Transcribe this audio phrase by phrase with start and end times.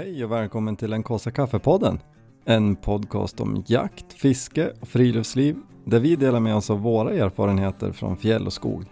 [0.00, 2.00] Hej och välkommen till den kaffe kaffepodden.
[2.44, 7.92] En podcast om jakt, fiske och friluftsliv där vi delar med oss av våra erfarenheter
[7.92, 8.84] från fjäll och skog.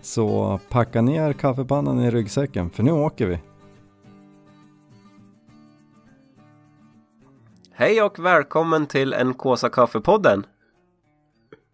[0.00, 3.38] Så packa ner kaffepannan i ryggsäcken för nu åker vi.
[7.72, 10.46] Hej och välkommen till en Kåsa kaffepodden.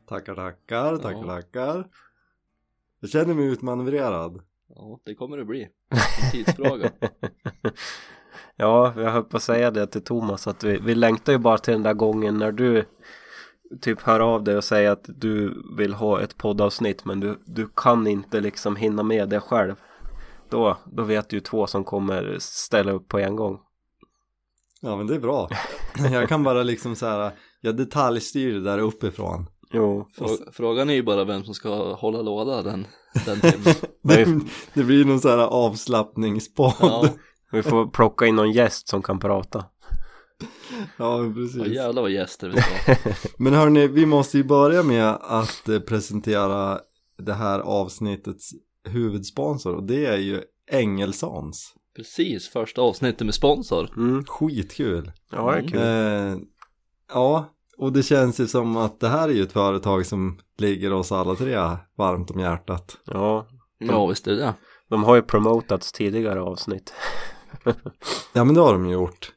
[0.09, 1.27] Tackar, tackar, tackar, Ja.
[1.27, 1.89] tackar.
[3.01, 4.41] Jag känner mig utmanövrerad.
[4.75, 5.69] Ja, det kommer det bli.
[5.91, 6.91] En tidsfråga.
[8.57, 11.59] Ja, jag höll på att säga det till Thomas att vi, vi längtar ju bara
[11.59, 12.85] till den där gången när du
[13.81, 17.69] typ hör av dig och säger att du vill ha ett poddavsnitt men du, du
[17.77, 19.75] kan inte liksom hinna med det själv.
[20.51, 23.59] Då, då vet du ju två som kommer ställa upp på en gång.
[24.81, 25.49] Ja men det är bra.
[26.13, 29.47] Jag kan bara liksom så här, jag detaljstyr det där uppifrån.
[29.73, 32.87] Jo, Frå- Frågan är ju bara vem som ska hålla låda den,
[33.27, 33.75] den timmen.
[34.03, 34.41] Det,
[34.75, 36.75] det blir någon så här avslappningspodd.
[36.81, 37.09] Ja,
[37.53, 39.65] vi får plocka in någon gäst som kan prata.
[40.97, 41.67] Ja, men ja precis.
[41.67, 42.97] jävlar vad gäster vi ska.
[43.39, 46.81] Men hörni, vi måste ju börja med att eh, presentera
[47.19, 48.51] det här avsnittets
[48.89, 51.75] huvudsponsor och det är ju Engelsons.
[51.97, 53.91] Precis, första avsnittet med sponsor.
[53.97, 54.25] Mm.
[54.25, 55.13] Skitkul.
[55.31, 55.81] Ja, det är kul.
[55.81, 56.39] Eh,
[57.13, 60.93] ja, och det känns ju som att det här är ju ett företag som ligger
[60.93, 61.55] oss alla tre
[61.97, 62.97] varmt om hjärtat.
[63.05, 63.47] Ja,
[63.79, 64.55] Ja, visst är det det.
[64.91, 66.95] de har ju promotats tidigare avsnitt.
[68.33, 69.33] Ja, men det har de ju gjort.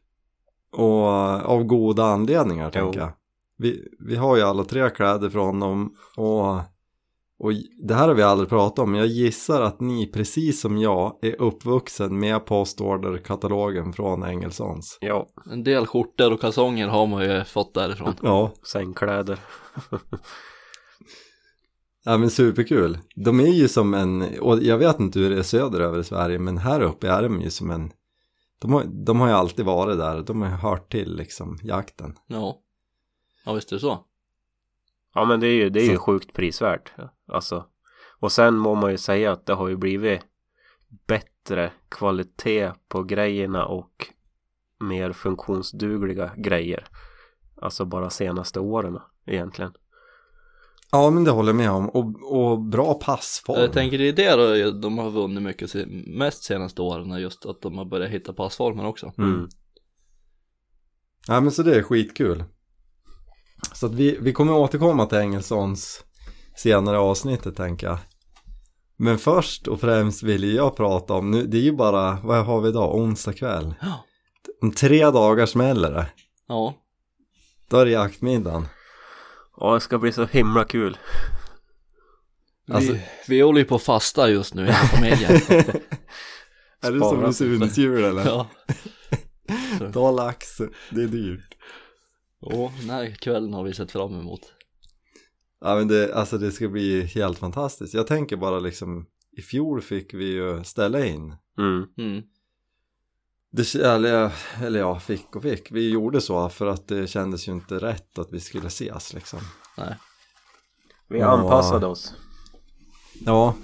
[0.72, 2.82] Och eh, av goda anledningar, Jo.
[2.82, 3.12] tänker jag.
[3.58, 6.56] Vi, vi har ju alla tre kläder från dem och,
[7.40, 7.52] och
[7.88, 11.20] det här har vi aldrig pratat om, men jag gissar att ni precis som jag
[11.22, 14.98] är uppvuxen med postorderkatalogen från Engelsons.
[15.02, 18.14] Ja, En del skjortor och kalsonger har man ju fått därifrån.
[18.22, 19.40] Ja, sängkläder.
[22.06, 22.98] ja men superkul.
[23.16, 26.40] De är ju som en, och jag vet inte hur det är söderöver i Sverige,
[26.40, 27.92] men här uppe är de ju som en,
[28.60, 32.16] de har, de har ju alltid varit där, de har hört till liksom jakten.
[32.28, 32.62] Ja.
[33.46, 34.06] Ja, visst är det så.
[35.14, 36.92] Ja men det är ju, det är ju sjukt prisvärt.
[37.28, 37.66] Alltså.
[38.20, 40.22] Och sen må man ju säga att det har ju blivit
[41.08, 44.08] bättre kvalitet på grejerna och
[44.80, 46.88] mer funktionsdugliga grejer.
[47.62, 49.74] Alltså bara senaste åren egentligen.
[50.92, 51.90] Ja, men det håller jag med om.
[51.90, 53.60] Och, och bra passform.
[53.60, 55.72] Jag tänker det är det då de har vunnit mycket
[56.08, 59.14] mest senaste åren, just att de har börjat hitta passformen också.
[59.18, 59.48] Mm.
[61.28, 62.44] Ja men så det är skitkul.
[63.74, 66.04] Så att vi, vi kommer återkomma till Engelsons
[66.56, 67.98] senare avsnittet tänker jag.
[68.98, 72.62] Men först och främst vill jag prata om, nu, det är ju bara, vad har
[72.62, 73.76] vi idag, onsdag kväll.
[73.82, 74.04] Ja.
[74.62, 76.08] Om tre dagar smäller det.
[76.48, 76.74] Ja,
[77.70, 78.66] Då är det jaktmiddagen.
[79.60, 80.98] Ja det ska bli så himla kul.
[82.72, 85.32] Alltså- vi, vi håller ju på att fasta just nu i familjen.
[86.82, 88.26] är det som Sundsjul eller?
[88.26, 88.48] ja.
[89.94, 90.58] Ta lax,
[90.90, 91.58] det är dyrt.
[92.42, 94.42] Och den här kvällen har vi sett fram emot.
[95.62, 97.94] Ja men det, alltså det ska bli helt fantastiskt.
[97.94, 99.06] Jag tänker bara liksom,
[99.38, 101.36] i fjol fick vi ju ställa in.
[101.60, 101.88] Mm.
[101.98, 102.24] Mm.
[103.52, 104.32] Det, eller,
[104.62, 105.72] eller ja, fick och fick.
[105.72, 109.40] Vi gjorde så för att det kändes ju inte rätt att vi skulle ses liksom.
[109.78, 109.96] Nej.
[111.10, 111.26] Vi Ja.
[111.28, 112.14] anpassade oss.
[113.26, 113.56] Ja,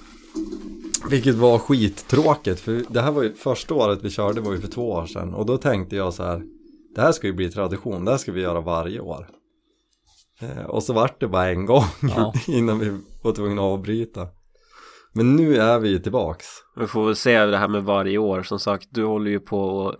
[1.10, 4.68] vilket var skittråkigt för det här var ju första året vi körde var ju för
[4.68, 6.44] två år sedan och då tänkte jag så här
[6.96, 9.30] det här ska ju bli tradition, det här ska vi göra varje år.
[10.42, 12.34] Eh, och så vart det bara en gång Ja.
[12.48, 14.28] innan vi var tvungna att avbryta.
[15.14, 16.46] Men nu är vi ju tillbaks.
[16.76, 18.44] Vi får väl se det här med varje år.
[18.44, 19.96] Som sagt, du håller ju på och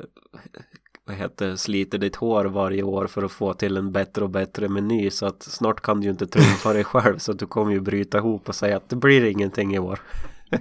[1.06, 4.70] vad heter sliter ditt hår varje år för att få till en bättre och bättre
[4.70, 5.10] meny.
[5.10, 7.18] Så att snart kan du ju inte trumfa dig själv.
[7.18, 10.00] Så att du kommer ju bryta ihop och säga att det blir ingenting i år.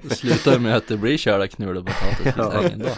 [0.02, 2.94] Det slutar med att det blir körda knull och potatis Ja.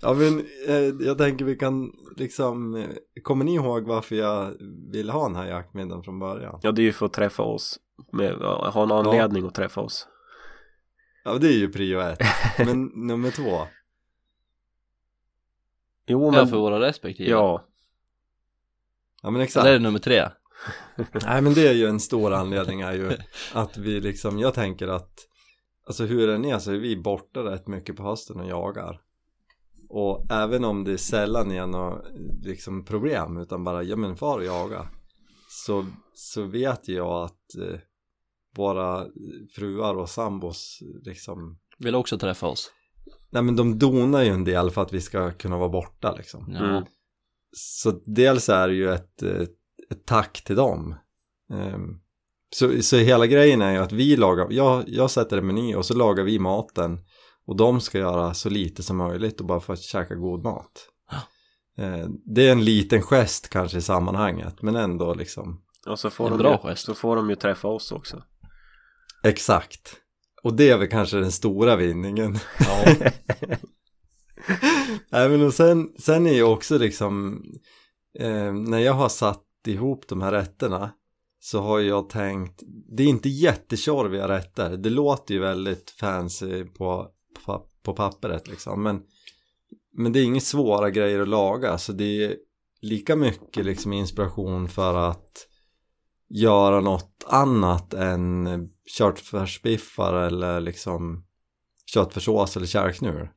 [0.00, 2.86] Ja men eh, jag tänker vi kan liksom, eh,
[3.22, 4.52] kommer ni ihåg varför jag
[4.92, 6.60] ville ha den här jaktmiddagen från början?
[6.62, 7.78] Ja, det är ju för att träffa oss.
[8.12, 10.06] Med, ha en anledning att träffa oss.
[11.28, 12.18] Ja det är ju prio ett,
[12.58, 13.66] men nummer två.
[16.06, 16.48] Jo, Ja, men...
[16.48, 17.30] för våra respektive.
[17.30, 17.64] Ja,
[19.22, 20.28] Ja men exakt Eller är det nummer tre?
[21.24, 23.12] Nej men det är ju en stor anledning är ju
[23.52, 25.28] att vi liksom, jag tänker att
[25.86, 29.00] Alltså hur den är så är vi borta rätt mycket på hösten och jagar.
[29.88, 32.04] Och även om det sällan är något
[32.42, 34.88] liksom problem utan bara ja men far och jaga.
[35.48, 37.80] Så, så vet jag att eh,
[38.58, 39.06] våra
[39.54, 42.70] fruar och sambos liksom Vill också träffa oss.
[43.30, 46.52] Nej men de donar ju en del för att vi ska kunna vara borta liksom
[46.52, 46.64] Ja.
[46.64, 46.84] Mm.
[47.56, 49.56] Så dels är det ju ett, ett,
[49.90, 50.94] ett tack till dem.
[51.52, 52.00] Ehm,
[52.50, 55.86] så, så hela grejen är ju att vi lagar, jag, jag sätter en meny och
[55.86, 56.98] så lagar vi maten
[57.46, 60.88] och de ska göra så lite som möjligt och bara få käka god mat.
[61.78, 66.24] Eh, det är en liten gest kanske i sammanhanget men ändå liksom Och så får,
[66.24, 66.84] En de bra ju, gest.
[66.84, 68.22] så får de ju träffa oss också.
[69.28, 69.96] Exakt.
[70.42, 72.38] Och det är väl kanske den stora vinningen.
[72.58, 72.94] Ja,
[75.10, 77.44] Nej men och sen, sen är ju också liksom
[78.18, 80.90] eh, när jag har satt ihop de här rätterna
[81.40, 82.62] så har jag tänkt,
[82.96, 87.08] det är inte jättetjorviga rätter, det låter ju väldigt fancy på,
[87.44, 89.02] på, på pappret liksom men,
[89.92, 92.36] men det är inga svåra grejer att laga så det är
[92.80, 95.46] lika mycket liksom inspiration för att
[96.28, 98.46] göra något annat än
[98.96, 101.24] köttfärsbiffar eller liksom
[101.94, 103.32] köttfärssås eller kärknur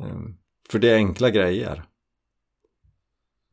[0.00, 0.34] Ehm,
[0.70, 1.84] För det är enkla grejer.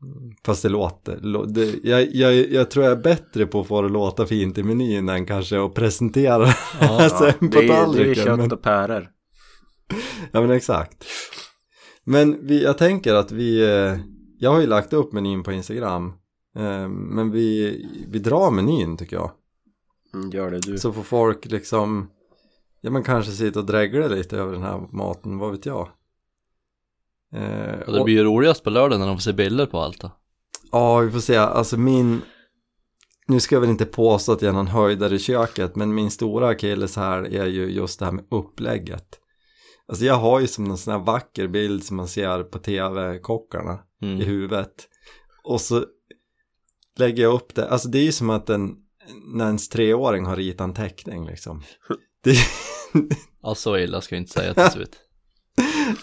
[0.03, 3.67] Mm, Fast det låter, lå- det, jag, jag, jag tror jag är bättre på att
[3.67, 6.47] få det att låta fint i menyn än kanske att presentera
[6.81, 8.23] ja, sen det, på är, det är tallriken.
[8.25, 9.09] kött och päror.
[10.31, 11.05] ja men exakt.
[12.03, 13.97] Men vi, jag tänker att vi, eh,
[14.37, 16.13] jag har ju lagt upp menyn på Instagram.
[16.57, 17.77] eh, Men vi,
[18.09, 19.31] vi drar menyn tycker jag.
[20.13, 20.77] Mm, gör det du.
[20.77, 22.09] Så får folk liksom,
[22.81, 25.89] ja men kanske sitta och dregla lite över den här maten, vad vet jag.
[27.35, 29.79] Eh, och det och- blir ju roligast på lördag när de får se bilder på
[29.79, 30.11] allt då.
[30.71, 31.37] Ja, vi får se.
[31.37, 32.21] Alltså min...
[33.27, 36.11] Nu ska jag väl inte påstå att jag är någon höjdare i köket, men min
[36.11, 39.19] stora akilles här är ju just det här med upplägget.
[39.87, 43.79] Alltså jag har ju som en sån här vacker bild som man ser på tv-kockarna
[44.01, 44.19] i Mm.
[44.27, 44.87] huvudet.
[45.43, 45.85] Och så
[46.97, 47.69] lägger jag upp det.
[47.69, 48.75] Alltså det är ju som att en,
[49.35, 51.63] när ens treåring har ritat en teckning liksom.
[52.23, 52.35] Det,
[53.41, 54.97] Ja, så illa ska jag inte säga att det ser ut.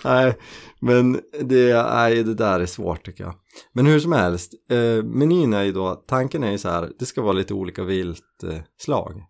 [0.04, 0.38] Nej,
[0.80, 3.34] men det, nej, det där är svårt tycker jag.
[3.72, 7.06] Men hur som helst, eh, menyn är ju då, tanken är ju så här, det
[7.06, 9.24] ska vara lite olika viltslag.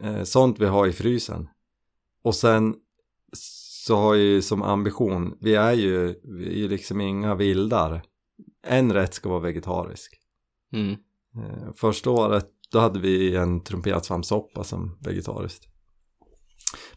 [0.00, 1.48] Eh, sånt vi har i frysen.
[2.22, 2.74] Och sen
[3.86, 8.02] så har jag ju som ambition, vi är ju, vi är ju liksom inga vildar.
[8.66, 10.20] En rätt ska vara vegetarisk.
[10.72, 10.96] Mm.
[11.36, 15.64] Eh, första året då hade vi en trumpetsvampsoppa som vegetariskt.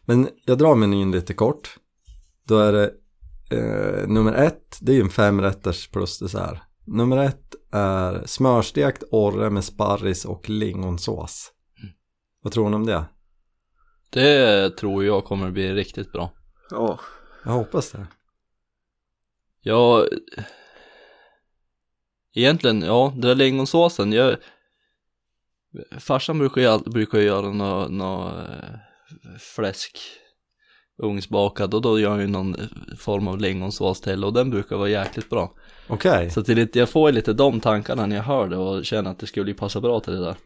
[0.04, 1.78] Men jag drar menyn lite kort.
[2.44, 2.92] Då är det
[3.50, 6.58] eh, nummer ett, det är ju en femrätters plus dessert.
[6.84, 11.52] Nummer ett är smörstekt orre med sparris och lingonsås.
[12.42, 13.04] Vad tror ni om det?
[14.10, 16.32] Det tror jag kommer bli riktigt bra.
[16.70, 17.00] Ja,
[17.44, 18.06] Jag hoppas det.
[19.60, 20.06] Ja,
[22.34, 24.36] egentligen, ja, det där lingonsåsen, jag,
[25.98, 28.78] farsan brukar ju, brukar ju göra nå nå, eh,
[29.38, 29.98] fläsk
[31.02, 32.66] ugnsbakad och då gör han ju någon eh,
[32.98, 35.54] form av lingonsås till och den brukar vara jäkligt bra.
[35.88, 38.56] Okej, Så det är lite, jag får ju lite de tankarna när jag hör det
[38.56, 40.36] och känner att det skulle ju passa bra till det där.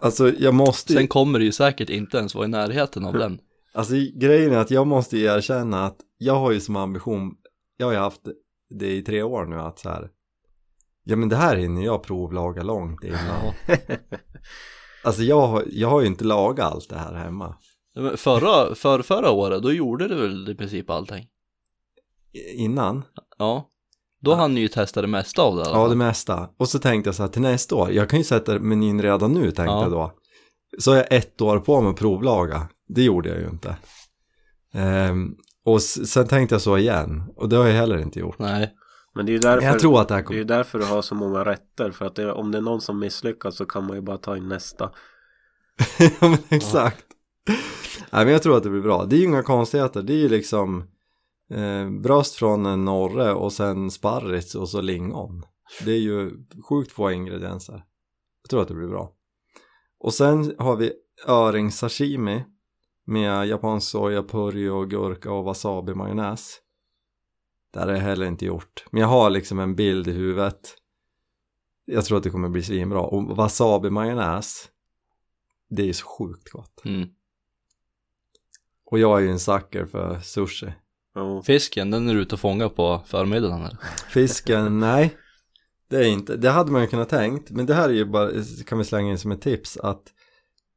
[0.00, 3.12] alltså jag måste ju, Sen kommer det ju säkert inte ens vara i närheten av
[3.12, 3.38] den.
[3.72, 7.34] alltså grejen är att jag måste ju erkänna att jag har ju som ambition,
[7.76, 8.20] jag har ju haft
[8.70, 10.08] det i tre år nu att så här,
[11.04, 13.20] ja men det här hinner jag provlaga långt innan.
[13.66, 13.76] Ja.
[15.04, 17.56] Alltså jag har, jag har ju inte lagat allt det här hemma.
[17.94, 21.26] Men Förra, för, förra året, då gjorde du väl i princip allting?
[22.54, 23.02] Innan.
[23.38, 23.68] Ja.
[24.20, 26.50] Då hann ni ju testa det mesta av det alla Ja, det mesta.
[26.56, 29.32] Och så tänkte jag så här till nästa år, jag kan ju sätta menyn redan
[29.32, 29.82] nu tänkte Ja.
[29.82, 30.12] jag då.
[30.78, 32.68] Så har jag ett år på mig att provlaga.
[32.88, 33.76] Det gjorde jag ju inte.
[34.74, 35.34] Ehm,
[35.64, 37.32] och sen tänkte jag så igen.
[37.36, 38.38] Och det har jag heller inte gjort.
[38.38, 38.74] Nej.
[39.14, 40.44] Men det är ju därför, jag tror att det här det är kommer...
[40.44, 41.90] därför du har så många rätter.
[41.90, 44.36] För att det, om det är någon som misslyckas så kan man ju bara ta
[44.36, 44.92] in nästa.
[45.98, 47.06] ja, men exakt.
[48.12, 49.04] Nej, men jag tror att det blir bra.
[49.04, 50.02] Det är ju inga konstigheter.
[50.02, 50.84] Det är ju liksom
[51.50, 55.42] eh, bröst från en norre och sen sparris och så lingon.
[55.84, 56.30] Det är ju
[56.68, 57.84] sjukt få ingredienser.
[58.42, 59.12] Jag tror att det blir bra.
[60.00, 60.92] Och sen har vi
[61.26, 62.44] öring sashimi
[63.06, 66.58] med japansk soja, purjo, gurka och wasabi majonnäs.
[67.72, 68.84] Det har jag heller inte gjort.
[68.90, 70.76] Men jag har liksom en bild i huvudet.
[71.84, 73.00] Jag tror att det kommer bli svinbra.
[73.00, 74.68] Och wasabi majonnäs
[75.76, 76.84] det är ju så sjukt gott.
[76.84, 77.08] Mm.
[78.84, 80.72] Och jag är ju en sucker för sushi.
[81.44, 83.78] Fisken, den är du ute och fångar på förmiddagen eller?
[84.08, 85.16] Fisken, nej.
[85.88, 87.50] Det är inte, det hade man ju kunnat tänkt.
[87.50, 88.30] Men det här är ju bara,
[88.66, 90.12] kan vi slänga in som ett tips att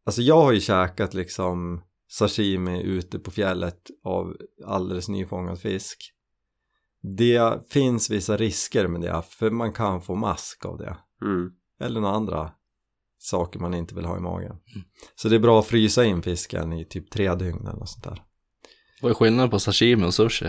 [0.05, 6.14] Alltså jag har ju käkat liksom sashimi ute på fjället av alldeles nyfångad fisk.
[7.17, 10.97] Det finns vissa risker med det, för man kan få mask av det.
[11.21, 11.51] Mm.
[11.79, 12.51] Eller några andra
[13.17, 14.55] saker man inte vill ha i magen.
[15.15, 18.03] Så det är bra att frysa in fisken i typ tre dygn eller något sånt
[18.03, 18.23] där.
[19.01, 20.45] Vad är skillnaden på sashimi och sushi?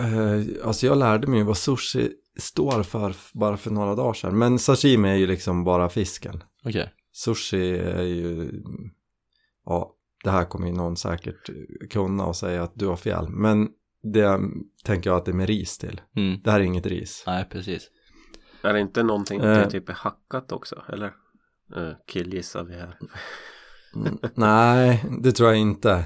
[0.00, 4.38] Uh, alltså jag lärde mig vad sushi står för bara för några dagar sedan.
[4.38, 6.42] Men sashimi är ju liksom bara fisken.
[6.64, 6.92] Okej.
[7.12, 8.50] Sushi är ju,
[9.66, 11.50] ja, det här kommer ju någon säkert
[11.90, 13.28] kunna och säga att du har fel.
[13.28, 13.68] Men
[14.04, 14.40] det
[14.84, 16.00] tänker jag att det är med ris till.
[16.16, 16.40] Mm.
[16.44, 17.24] Det här är inget ris.
[17.26, 17.90] Nej, precis.
[18.62, 19.46] Är det inte någonting Eh.
[19.46, 20.82] det typ är hackat också?
[20.88, 21.12] Eller?
[21.76, 22.98] Uh, killgissar vi här.
[23.96, 26.04] Mm, Nej, det tror jag inte.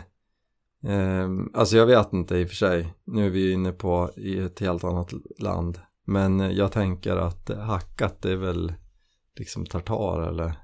[0.85, 2.95] Ehm, alltså jag vet inte i och för sig.
[3.05, 5.81] Nu är vi ju inne på i ett helt annat land.
[6.05, 8.73] Men jag tänker att hackat är väl
[9.37, 10.55] liksom tartar eller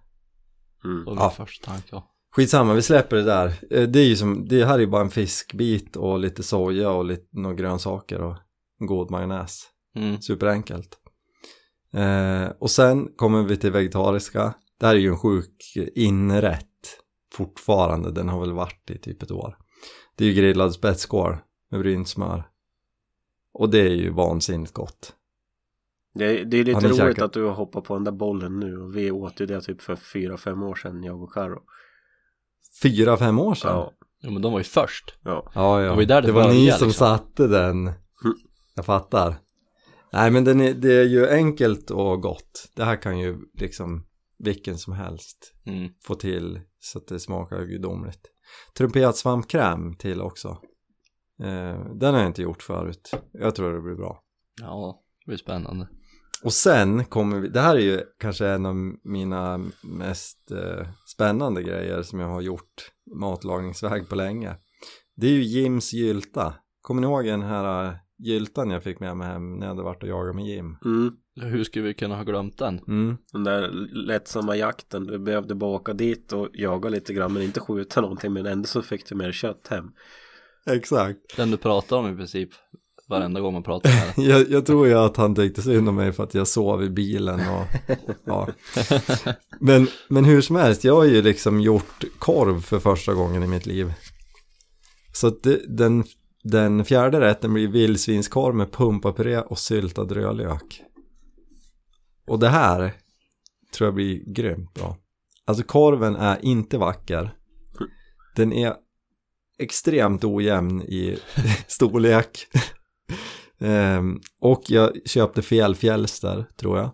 [0.85, 1.05] Mm.
[1.05, 1.35] Det var Ja.
[1.39, 1.89] min första tanke.
[1.93, 2.14] ja.
[2.37, 3.47] Skitsamma, vi släpper det där.
[3.71, 6.91] Eh, Det är ju som, det här är ju bara en fiskbit och lite soja
[6.91, 8.37] och lite några grönsaker och
[8.81, 9.63] en god majonnäs.
[9.97, 10.21] Mm.
[10.21, 10.99] Superenkelt.
[11.95, 14.55] Eh, och sen kommer vi till vegetariska.
[14.81, 16.69] Det här är ju en sjuk inrätt
[17.33, 18.11] fortfarande.
[18.13, 19.59] Den har väl varit i typ ett år.
[20.17, 21.37] Det är ju grillad spetskål
[21.71, 22.49] med brynt smör.
[23.53, 25.13] Och det är ju vansinnigt gott.
[26.15, 27.25] Det, är- det är lite roligt käkat?
[27.25, 29.83] att du har hoppat på den där bollen nu och vi åt ju det typ
[29.83, 31.63] för fyra fem år sedan jag och Karo.
[32.83, 33.71] Fyra, fem år sedan.
[33.77, 33.93] Ja,
[34.23, 35.19] Jo, men de var ju först.
[35.25, 35.51] ja.
[35.55, 35.91] Ja, ja.
[35.91, 37.07] Det var där det var ni började, som liksom.
[37.07, 37.93] satte den.
[38.75, 39.37] Jag fattar.
[40.13, 42.71] Nej, men den är, det är ju enkelt och gott.
[42.77, 44.07] Det här kan ju liksom
[44.39, 45.89] vilken som helst Mm.
[46.05, 48.21] få till så att det smakar gudomligt.
[48.77, 50.49] Trumpetsvampkräm till också.
[51.43, 53.11] Eh, den har jag inte gjort förut.
[53.33, 54.21] Jag tror det blir bra.
[54.61, 55.89] Ja, det blir spännande.
[56.43, 58.75] Och sen kommer vi, det här är ju kanske en av
[59.05, 64.57] mina mest eh, spännande grejer som jag har gjort matlagningsväg på länge.
[65.17, 66.55] Det är ju Jims gylta.
[66.81, 69.83] Kommer ni ihåg den här eh, gyltan jag fick med mig hem när jag hade
[69.83, 70.77] varit och jagat med Jim?
[70.85, 71.17] Mm.
[71.41, 72.81] Hur skulle vi kunna ha glömt den?
[72.89, 73.17] Mm.
[73.33, 73.71] Den där
[74.07, 75.05] lättsamma jakten.
[75.05, 78.67] Du behövde bara åka dit och jaga lite grann men inte skjuta någonting men ändå
[78.67, 79.91] så fick du mer kött hem.
[80.67, 81.37] Exakt.
[81.37, 82.51] Den du pratar om i princip
[83.09, 85.95] varenda gång man pratar med det Jag, jag tror ju att han tyckte synd om
[85.95, 88.49] mig för att jag sov i bilen och ja.
[89.61, 93.47] Men, men hur som helst, jag har ju liksom gjort korv för första gången i
[93.47, 93.93] mitt liv.
[95.13, 96.05] Så att det, den,
[96.45, 100.83] den fjärde rätten blir vildsvinskorv med pumpapuré och syltad rödlök.
[102.27, 102.95] Och det här
[103.75, 104.97] tror jag blir grymt bra.
[105.45, 107.35] Alltså korven är inte vacker.
[108.37, 108.75] Den är
[109.59, 111.19] extremt ojämn i
[111.67, 112.47] storlek.
[113.65, 116.91] Ehm, och jag köpte fel fjälster tror jag.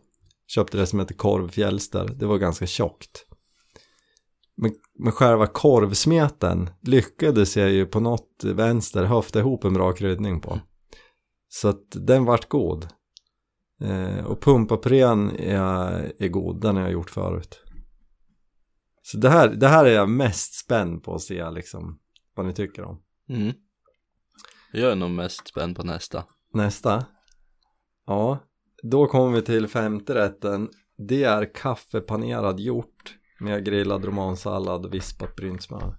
[0.46, 2.08] Köpte det som heter korvfjälster.
[2.16, 3.26] Det var ganska tjockt.
[4.56, 10.40] Men, men själva korvsmeten lyckades jag ju på något vänster höfta ihop en bra kryddning
[10.40, 10.60] på.
[11.48, 12.88] Så att den vart god.
[13.80, 17.60] Eh, och pumpapurén är, är god, den har jag gjort förut.
[19.02, 21.98] Så det här, det här är jag mest spänd på att se liksom
[22.34, 23.02] vad ni tycker om.
[23.28, 23.52] Mm.
[24.72, 26.24] Jag är nog mest spänd på nästa.
[26.54, 27.04] Nästa.
[28.06, 28.38] Ja,
[28.82, 30.68] då kommer vi till femte rätten.
[30.98, 35.96] Det är kaffepanerad hjort med grillad romansallad och vispat brynt smör.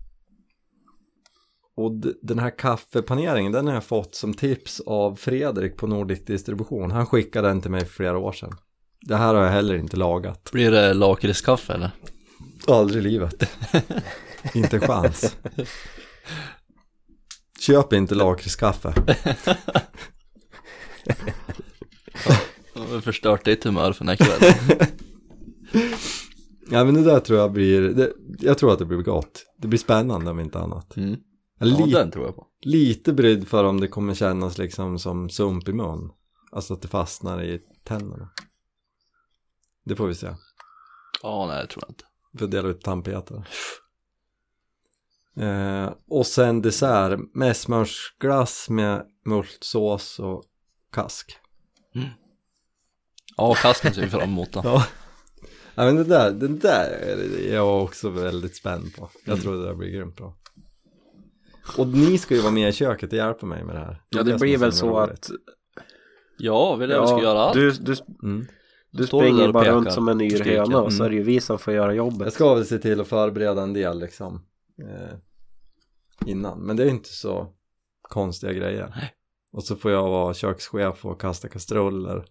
[1.75, 1.91] Och
[2.22, 6.91] den här kaffepaneringen den har jag fått som tips av Fredrik på Nordic Distribution.
[6.91, 8.51] Han skickade den till mig för flera år sedan.
[9.01, 10.51] Det här har jag heller inte lagat.
[10.51, 11.91] Blir det lakritskaffe eller?
[12.67, 13.50] Aldrig i livet.
[14.53, 15.38] inte chans.
[17.60, 18.93] Köp inte lakritskaffe.
[22.74, 24.88] Jag har förstört ditt humör för den här kvällen.
[26.72, 29.46] Ja men det där tror jag blir, det, jag tror att det blir gott.
[29.58, 30.98] Det blir spännande om inte annat.
[30.98, 31.20] Mm.
[31.60, 32.48] Ja, li, den tror jag på.
[32.62, 36.12] lite brydd för om det kommer kännas liksom som sump i mun.
[36.51, 38.29] Alltså att det fastnar i tänderna.
[39.86, 40.27] Det får vi se.
[41.24, 42.03] Ja, nej det tror jag inte.
[42.34, 43.43] Vi får dela ut tandpetare.
[45.38, 50.43] Eh, och sen dessert med smörsglass med multsås och
[50.91, 51.38] kask.
[53.38, 54.62] Ja, kasken ser vi fram emot då.
[54.63, 54.86] Ja.
[55.75, 56.89] ja men det där, det där
[57.50, 59.10] är jag också väldigt spänd på.
[59.25, 59.41] Jag Mm.
[59.43, 60.38] tror det där blir grymt bra.
[61.77, 64.01] Och ni ska ju vara med i köket och hjälpa mig med det här.
[64.10, 65.12] Ja det som blir väl så så roligt.
[65.13, 65.29] att
[66.38, 67.53] Ja, vill jag ska göra allt.
[67.53, 68.45] du, du, Mm.
[68.91, 70.48] du springer bara runt som en skriker.
[70.48, 71.05] yrhöna och så Mm.
[71.05, 72.33] är det ju vi som får göra Jag jobbet.
[72.33, 74.45] ska väl se till att förbereda en del liksom.
[74.83, 75.17] Eh,
[76.25, 76.60] innan.
[76.60, 77.53] Men det är inte så
[78.01, 78.93] konstiga grejer.
[78.95, 79.13] Nej.
[79.51, 82.25] Och så får jag vara kökschef och kasta kastruller.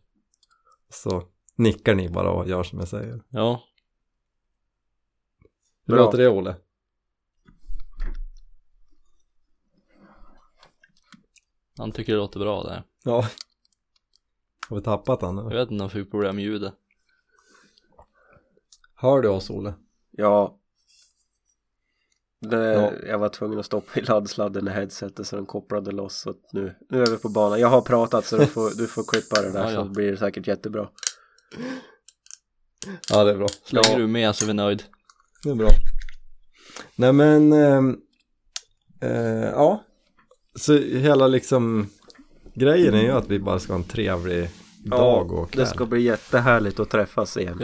[0.89, 1.23] Så
[1.57, 3.23] nickar ni bara och gör som jag säger.
[3.29, 3.63] Ja,
[5.87, 6.05] Hur Bra.
[6.05, 6.57] låter det Olle?
[11.79, 12.85] han tycker det låter bra det.
[13.05, 13.25] Ja.
[14.69, 15.55] Har vi tappat han Jag nu?
[15.57, 16.75] vet inte om jag fick problem med ljudet.
[18.95, 19.75] Hör du oss Olle?
[20.11, 20.60] Ja.
[22.41, 22.93] Det, Ja.
[23.07, 26.17] Jag var tvungen att stoppa i laddsladden i headsetet så den kopplade loss.
[26.21, 27.61] Så att nu, nu är vi på banan.
[27.61, 29.85] Jag har pratat så du får, du får klippa det där Ja, ja.
[29.85, 30.89] så blir det säkert jättebra.
[33.11, 33.49] Ja det är bra.
[33.65, 33.99] Slänger Ja.
[33.99, 34.83] du med så är vi nöjd.
[35.43, 35.69] Det är bra.
[36.97, 37.97] Nej men, ehm,
[39.01, 39.85] eh, ja.
[40.55, 41.89] Så hela liksom
[42.55, 44.51] Grejen är ju att vi bara ska ha en trevlig
[44.85, 45.65] dag och kväll.
[45.65, 47.63] det ska bli jättehärligt att träffas igen.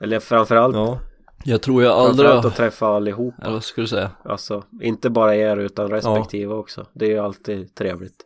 [0.00, 1.00] Eller framförallt, Ja,
[1.44, 3.34] Jag tror jag aldrig framförallt att träffa allihop.
[3.42, 4.10] Eller vad skulle du säga?
[4.24, 6.86] Alltså, inte bara er utan respektive också.
[6.92, 8.24] Det är ju alltid trevligt.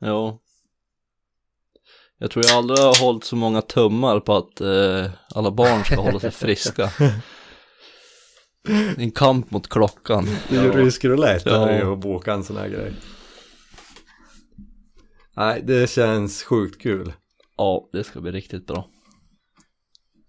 [0.00, 0.38] Ja.
[2.18, 6.00] Jag tror jag aldrig har hållit så många tummar på att eh, alla barn ska
[6.00, 6.90] hålla sig friska.
[8.96, 10.28] En kamp mot klockan.
[10.48, 11.54] det är ju rysk roulette Ja.
[11.56, 11.68] ja.
[11.68, 12.92] är ju att boka en sån här grej.
[15.36, 17.12] Nej, det känns sjukt kul.
[17.56, 18.88] Ja, det ska bli riktigt bra.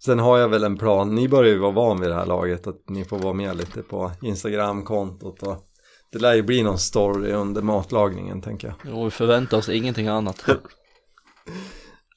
[0.06, 2.68] Sen har jag väl en plan, ni börjar ju vara van vid det här laget
[2.68, 5.64] att ni får vara med lite på Instagram-kontot och
[6.12, 8.98] det lär ju bli någon story under matlagningen tänker jag.
[8.98, 10.46] Och vi förväntar oss ingenting annat.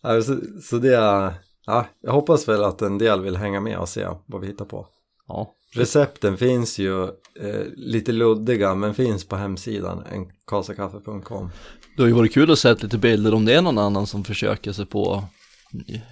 [0.03, 0.23] Ja,
[0.63, 1.35] Så, det är,
[1.67, 4.65] ja, jag hoppas väl att en del vill hänga med och se vad vi hittar
[4.65, 4.87] på.
[5.29, 7.05] Ja, Recepten finns ju
[7.41, 11.51] eh, lite luddiga men finns på hemsidan enkasakaffe.com
[11.97, 14.25] det har ju varit kul att se lite bilder om det är någon annan som
[14.25, 15.25] försöker sig på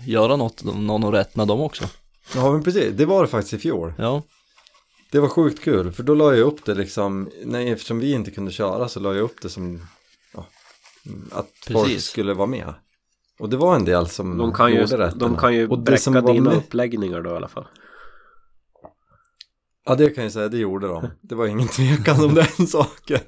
[0.06, 1.84] göra något, någon rätt med dem också.
[2.34, 3.92] Ja men precis, det var det faktiskt i fjol.
[3.98, 4.22] Ja,
[5.12, 8.30] Det var sjukt kul för då la jag upp det liksom, nej, eftersom vi inte
[8.30, 9.80] kunde köra så la jag upp det som
[10.34, 10.46] ja,
[11.32, 12.04] att folk Precis.
[12.04, 12.74] skulle vara med.
[13.38, 15.28] Och det var en del som De kan ju, gjorde rätterna.
[15.28, 17.66] de kan ju Och det som bräcka var dina med- uppläggningar då i alla fall.
[19.86, 21.08] Ja det kan jag säga, det gjorde de.
[21.20, 23.20] Det var ingen tvekan om den saken.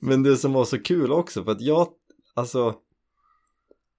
[0.00, 1.88] Men det som var så kul också för att jag,
[2.34, 2.74] alltså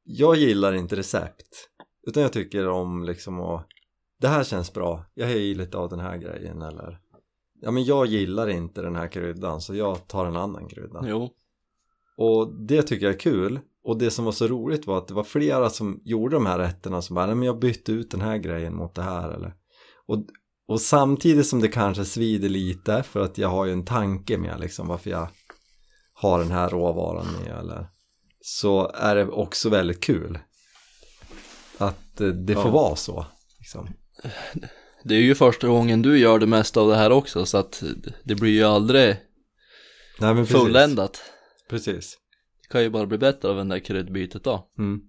[0.07, 1.69] jag gillar inte recept.
[2.07, 3.67] Utan jag tycker om liksom att
[4.19, 6.99] det här känns bra, jag i lite av den här grejen eller
[7.61, 11.03] ja men jag gillar inte den här kryddan så jag tar en annan krydda.
[11.05, 11.29] jo,
[12.17, 13.59] Och det tycker jag är kul.
[13.83, 16.57] Och det som var så roligt var att det var flera som gjorde de här
[16.59, 19.53] rätterna som bara, nej men jag bytte ut den här grejen mot det här eller.
[20.07, 20.25] Och,
[20.67, 24.59] och samtidigt som det kanske svider lite för att jag har ju en tanke med
[24.59, 25.27] liksom varför jag
[26.13, 27.89] har den här råvaran med eller.
[28.49, 30.39] Så är det också väldigt kul.
[31.77, 32.69] Att eh, det får Ja.
[32.71, 33.25] vara så.
[33.59, 33.87] Liksom.
[35.03, 37.83] det är ju första gången du gör det mesta av det här också så att
[38.23, 39.07] det blir ju aldrig
[40.19, 40.61] Nej men precis.
[40.61, 41.21] fulländat.
[41.69, 42.17] Precis.
[42.61, 44.69] Det kan ju bara bli bättre av det där kryddbytet då.
[44.77, 45.01] Mm.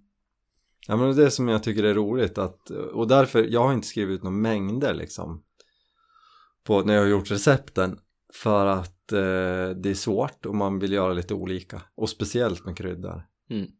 [0.86, 3.72] Ja men det är det som jag tycker är roligt att, och därför, jag har
[3.72, 5.42] inte skrivit ut några mängder liksom
[6.64, 7.98] på, när jag har gjort recepten
[8.34, 12.76] för att eh, det är svårt och man vill göra lite olika och speciellt med
[12.76, 13.70] kryddor Mm.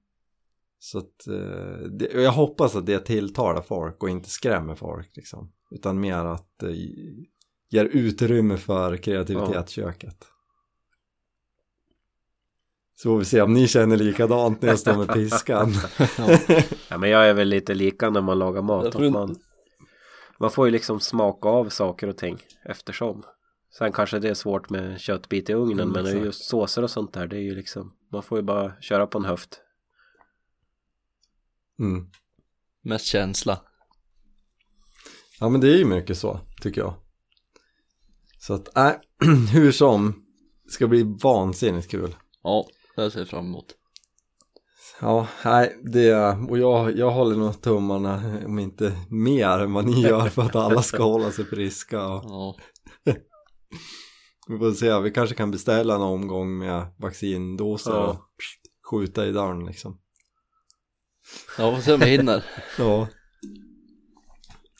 [0.78, 5.52] så att eh, det, jag hoppas att det tilltalar folk och inte skrämmer folk liksom
[5.70, 6.70] utan mer att eh,
[7.70, 10.26] ger utrymme för kreativitetsköket
[12.94, 15.72] så får vi se om ni känner likadant när jag står med piskan
[16.88, 18.86] Ja men jag är väl lite lika när man lagar mat.
[18.86, 19.36] Att man,
[20.38, 23.22] man får ju liksom smaka av saker och ting eftersom.
[23.78, 26.24] Sen kanske det är svårt med en köttbit i ugnen Mm, men exakt.
[26.24, 29.18] just såser och sånt där det är ju liksom man får ju bara köra på
[29.18, 29.60] en höft.
[31.78, 32.10] mm.
[32.82, 33.60] Mest känsla.
[35.40, 36.94] Ja men det är ju mycket så, tycker jag.
[38.38, 38.98] Så att, nej,
[39.52, 40.24] hur som,
[40.64, 42.16] det ska bli vansinnigt kul.
[42.42, 42.66] Ja,
[42.96, 43.74] det ser jag fram emot.
[45.00, 46.14] Ja, nej, det,
[46.48, 50.56] och jag, jag håller nog tummarna, om inte mer än vad ni gör för att
[50.56, 52.06] alla ska hålla sig friska.
[52.06, 52.56] Och, Ja,
[54.48, 58.06] vi får se, vi kanske kan beställa en omgång med vaccindoser Ja.
[58.10, 58.18] och
[58.90, 59.98] skjuta i dörren liksom.
[61.58, 62.44] ja får se om vi hinner.
[62.78, 63.08] Ja.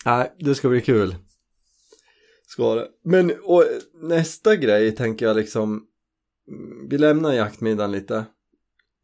[0.04, 1.14] Nej, det ska bli kul.
[2.46, 2.88] Ska det.
[3.04, 5.86] Men och, nästa grej tänker jag liksom.
[6.88, 8.24] Vi lämnar jaktmiddagen lite.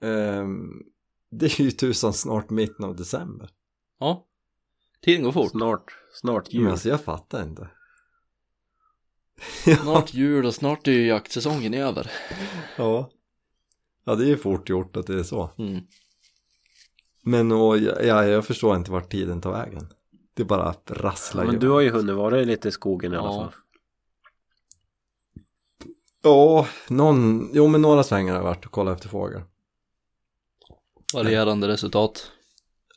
[0.03, 0.83] Ehm,
[1.31, 3.51] det är ju tusan snart mitten av december.
[4.01, 4.27] Ja,
[5.03, 5.51] tiden går fort.
[5.51, 6.71] Snart, snart Men jul.
[6.71, 7.69] alltså jag fattar inte.
[9.83, 12.11] Snart jul och snart är ju jaktsäsongen över.
[12.77, 13.11] Ja.
[14.05, 15.51] Ja, det är ju fort gjort att det är så.
[15.59, 15.81] Mm.
[17.23, 19.89] Men och, ja, jag förstår inte vart tiden tar vägen.
[20.35, 21.61] Det bara rasslar Men ju.
[21.61, 23.41] du har ju hunnit vara lite i skogen i alla Ja.
[23.43, 23.53] fall.
[26.23, 29.45] Ja, någon, jo men några svängar har jag varit och kollat efter fåglar.
[31.15, 32.31] Varierande resultat.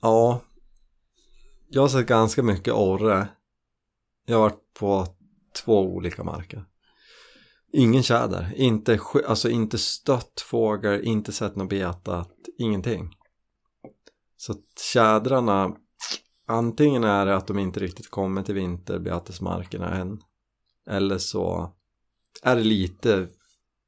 [0.01, 0.41] Ja,
[1.69, 3.27] jag har sett ganska mycket orre.
[4.25, 5.07] Jag har varit på
[5.65, 6.65] två olika marker.
[7.73, 13.09] Ingen tjäder, inte, alltså inte stött fågel, inte sett något betat, ingenting.
[14.37, 14.55] Så
[14.93, 15.75] tjädrarna,
[16.45, 20.21] antingen är det att de inte riktigt kommer till vinterbetesmarkerna än.
[20.89, 21.73] Eller så
[22.43, 23.27] är det lite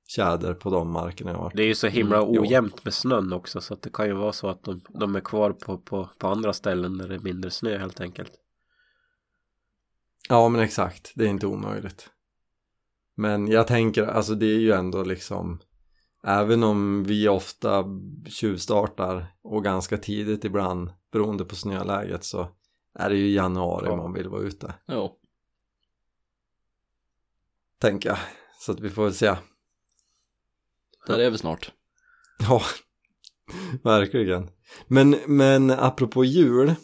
[0.08, 1.52] tjäder på de markerna jag har.
[1.56, 4.14] Det är ju så himla Mm, ojämnt med snön också så att det kan ju
[4.14, 7.20] vara så att de, de är kvar på, på, på andra ställen där det är
[7.20, 8.32] mindre snö helt enkelt.
[10.32, 12.10] Ja men exakt, det är inte omöjligt.
[13.16, 15.60] Men jag tänker, alltså det är ju ändå liksom
[16.24, 17.86] även om vi ofta
[18.28, 22.48] tjuvstartar och ganska tidigt ibland beroende på snöläget så
[22.94, 23.96] är det ju januari Ja.
[23.96, 24.74] man vill vara ute.
[24.88, 25.16] Jo.
[27.80, 28.18] Tänker jag.
[28.60, 29.36] Så att vi får väl se.
[31.08, 31.72] Där är vi snart.
[32.40, 32.62] Ja,
[33.84, 34.50] verkligen.
[34.88, 36.76] Men, men apropå jul.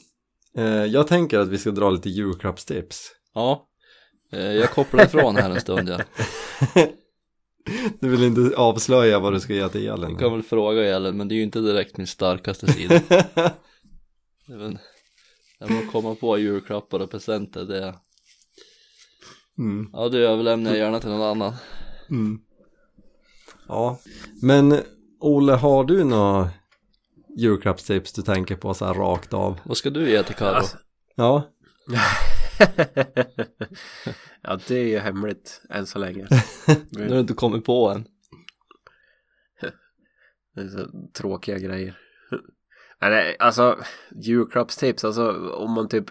[0.58, 3.12] Eh, jag tänker att vi ska dra lite julklappstips.
[3.36, 3.68] Ja.
[4.32, 6.00] Eh, Jag kopplar ifrån här en stund ja.
[8.00, 10.10] Du vill inte avslöja vad du ska ge till Elin?
[10.10, 13.02] Jag kan väl fråga Elin men det är ju inte direkt min starkaste sida.
[14.48, 14.80] Det väl-
[15.60, 17.96] Jag må komma på julklappar och presenter det
[19.58, 21.54] mm, Ja du överlämnar jag gärna till någon annan.
[22.10, 22.40] mm.
[23.68, 24.00] Ja,
[24.42, 24.80] men
[25.20, 26.50] Olle, har du några
[27.38, 29.60] julklappstips du tänker på så här rakt av?
[29.66, 30.56] Vad ska du ge till Carro?
[30.56, 30.78] Alltså-
[31.16, 31.44] Ja,
[34.42, 36.28] ja, det är ju hemligt än så länge.
[36.90, 38.08] Nu har du inte kommit på än.
[40.56, 42.00] Det är så tråkiga grejer.
[43.02, 43.80] Nej, alltså
[44.12, 46.06] julklappstips, alltså om man typ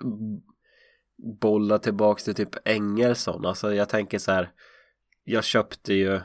[1.41, 4.53] bollar tillbaks till typ Engelsson, alltså jag tänker så här.
[5.25, 6.21] Jag köpte ju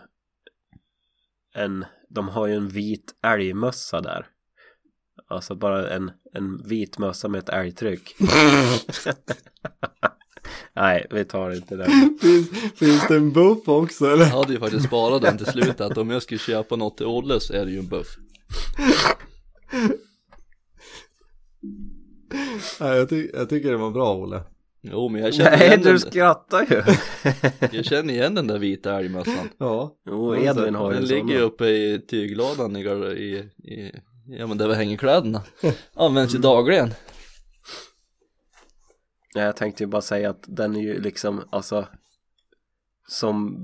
[1.54, 4.28] en, de har ju en vit älgmössa där.
[5.28, 8.16] Alltså bara en, en vit mössa med ett älgtryck.
[10.80, 12.18] Nej, vi tar inte den.
[12.22, 14.26] finns, finns det en buff också eller?
[14.26, 17.06] Jag hade ju faktiskt sparat den till slut att om jag skulle köpa något till
[17.06, 18.08] Olle så är det ju en buff.
[22.80, 24.42] Nej, jag, ty- jag tycker det var bra Olle.
[24.82, 26.84] Jo men jag känner, Nej, igen du den, skrattar ju.
[27.78, 29.50] jag känner igen den där vita älgmössan.
[29.58, 29.96] Ja.
[30.10, 33.38] Jo, Edvin har ju Den en ligger ju uppe i tyglådan i, i,
[33.74, 33.92] i
[34.26, 35.42] ja men där vi hänger kläderna.
[35.96, 36.94] Används ju dagligen.
[39.36, 41.88] Nej, jag tänkte ju bara säga att den är ju liksom, alltså
[43.08, 43.58] som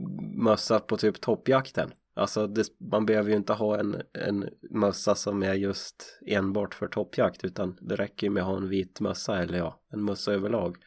[0.44, 1.92] mössa på typ toppjakten.
[2.16, 6.88] Alltså det, man behöver ju inte ha en, en mössa som är just enbart för
[6.88, 10.34] toppjakt utan det räcker ju med att ha en vit mössa eller ja, en mössa
[10.34, 10.78] överlag.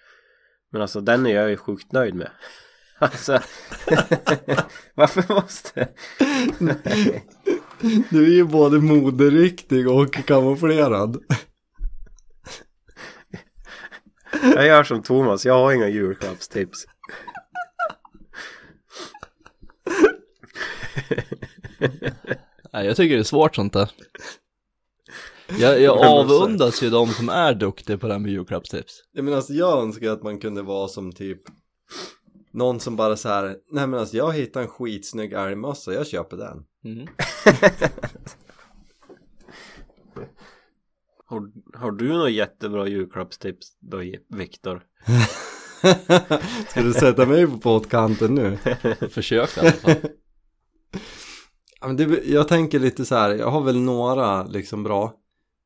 [0.71, 2.31] Men alltså den är jag ju sjukt nöjd med.
[3.01, 3.33] Alltså
[4.95, 5.88] varför måste
[8.11, 11.25] Du är ju både moderiktig och kamouflerad
[14.43, 16.87] jag gör som Thomas, jag har inga julklappstips.
[22.73, 23.91] Nej jag tycker det är svårt sånt där.
[25.59, 29.03] Jag, jag avundas ju de som är duktiga på det här med julklappstips.
[29.12, 31.43] Jag menar alltså jag önskar att man kunde vara som typ
[32.53, 36.37] Någon som bara så här, nej men alltså jag hittade en skitsnygg älgmössa, jag köper
[36.37, 36.64] den.
[36.85, 37.09] Mm.
[41.31, 44.83] Har, har du några jättebra julklappstips då Viktor?
[46.69, 48.57] Ska du sätta mig på pottkanten nu?
[49.11, 49.95] Försök i alla fall.
[51.81, 55.14] Ja, men det, jag tänker lite så här, jag har väl några liksom bra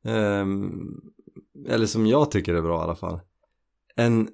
[0.04, 1.00] ehm,
[1.68, 3.20] Eller som jag tycker är bra i alla fall
[3.96, 4.28] En,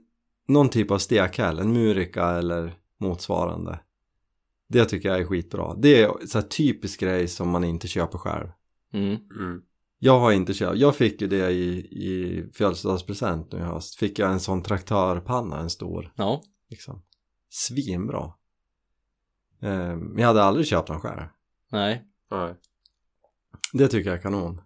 [0.49, 3.81] någon typ av stekhäll, en murika eller motsvarande
[4.69, 8.19] Det tycker jag är skitbra Det är så här typisk grej som man inte köper
[8.19, 8.49] själv
[8.93, 9.17] Mm.
[9.38, 9.62] Mm.
[9.99, 14.19] Jag har inte köpt, jag fick ju det i, i födelsedagspresent nu i höst Fick
[14.19, 16.43] jag en sån traktörpanna, en stor Ja.
[16.71, 17.03] liksom
[17.49, 18.33] Svinbra
[19.63, 21.23] ehm, Men jag hade aldrig köpt den själv
[21.71, 22.05] Nej.
[22.31, 22.55] Nej.
[23.73, 24.61] Det tycker jag är kanon.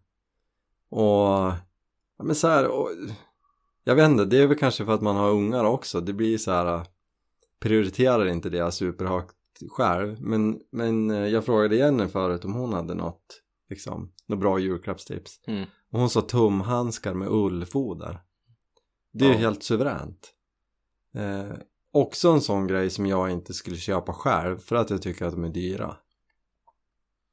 [0.88, 1.52] Och,
[2.18, 2.88] ja men så här, och,
[3.84, 6.00] jag vet inte, det är väl kanske för att man har ungar också.
[6.00, 6.86] Det blir så här,
[7.60, 9.36] prioriterar inte det superhögt
[9.70, 10.20] själv.
[10.20, 15.40] Men, men eh, jag frågade Jenny förut om hon hade något, liksom, något bra julklappstips.
[15.46, 15.64] Mm.
[15.92, 18.20] Och hon sa tumhandskar med ullfoder.
[19.12, 19.36] Det är Ja.
[19.38, 20.34] helt suveränt.
[21.14, 21.56] Eh,
[21.92, 25.32] också en sån grej som jag inte skulle köpa själv för att jag tycker att
[25.32, 25.96] de är dyra.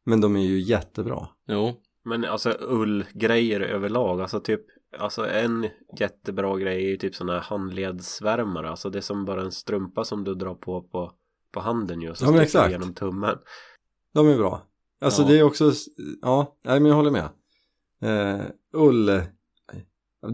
[0.05, 1.27] Men de är ju jättebra.
[1.47, 1.73] Jo.
[2.03, 4.61] Men alltså ullgrejer överlag, alltså typ
[4.99, 5.67] Alltså en
[5.99, 10.03] jättebra grej är ju typ sådana här handledsvärmare Alltså det är som bara en strumpa
[10.03, 11.11] som du drar på på,
[11.51, 12.71] på handen ju och så Ja, men sticker exakt.
[12.71, 13.37] genom tummen
[14.13, 14.67] De är bra.
[15.01, 15.27] Alltså Ja.
[15.27, 15.71] det är också,
[16.21, 17.29] ja, nej men jag håller med.
[18.01, 19.21] Eh, ull,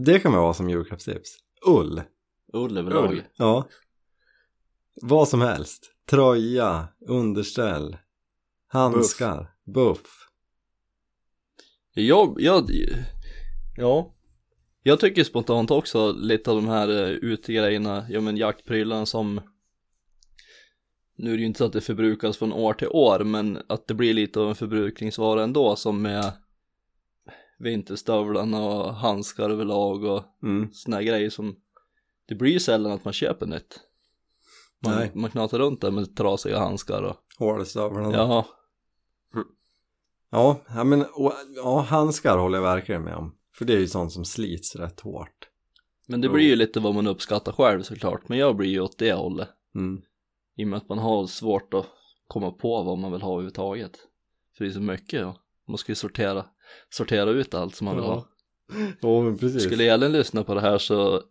[0.04, 1.38] det kan man ha som julklappstips.
[1.66, 2.02] Ull,
[2.52, 3.12] Ull överlag.
[3.12, 3.22] Ull.
[3.36, 3.68] ja.
[5.02, 5.92] Vad som helst.
[6.10, 7.96] Tröja, underställ,
[8.68, 10.28] handskar, buff.
[11.94, 12.70] Jag, jag,
[13.76, 14.12] ja.
[14.82, 19.40] Jag tycker spontant också lite av de här uh, utegrejerna, ja men jaktprylarna som
[21.18, 23.86] Nu är det ju inte så att det förbrukas från år till år men att
[23.86, 26.32] det blir lite av en förbrukningsvara ändå som med
[27.58, 30.68] vinterstövlarna och handskar överlag och Mm.
[30.72, 31.56] såna grejer som
[32.28, 33.80] Det blir ju sällan att man köper nytt
[34.84, 35.10] Man, Nej.
[35.14, 38.12] man knatar runt där med trasiga handskar och Hålstövlarna.
[38.12, 38.46] Ja
[40.30, 43.34] Ja, ja men och, ja, handskar håller jag verkligen med om.
[43.58, 45.48] För det är ju sånt som slits rätt hårt.
[46.08, 48.28] Men det blir ju lite vad man uppskattar själv såklart.
[48.28, 49.48] Men jag blir ju åt det hållet.
[49.74, 50.02] Mm.
[50.56, 51.86] I och med att man har svårt att
[52.28, 53.92] komma på vad man vill ha överhuvudtaget.
[54.56, 55.36] För det är så mycket och
[55.68, 56.46] man ska ju sortera,
[56.90, 58.14] sortera ut allt som man vill Ja.
[58.14, 58.26] ha.
[59.00, 59.62] Ja, men precis.
[59.64, 61.22] Skulle Elin lyssna på det här så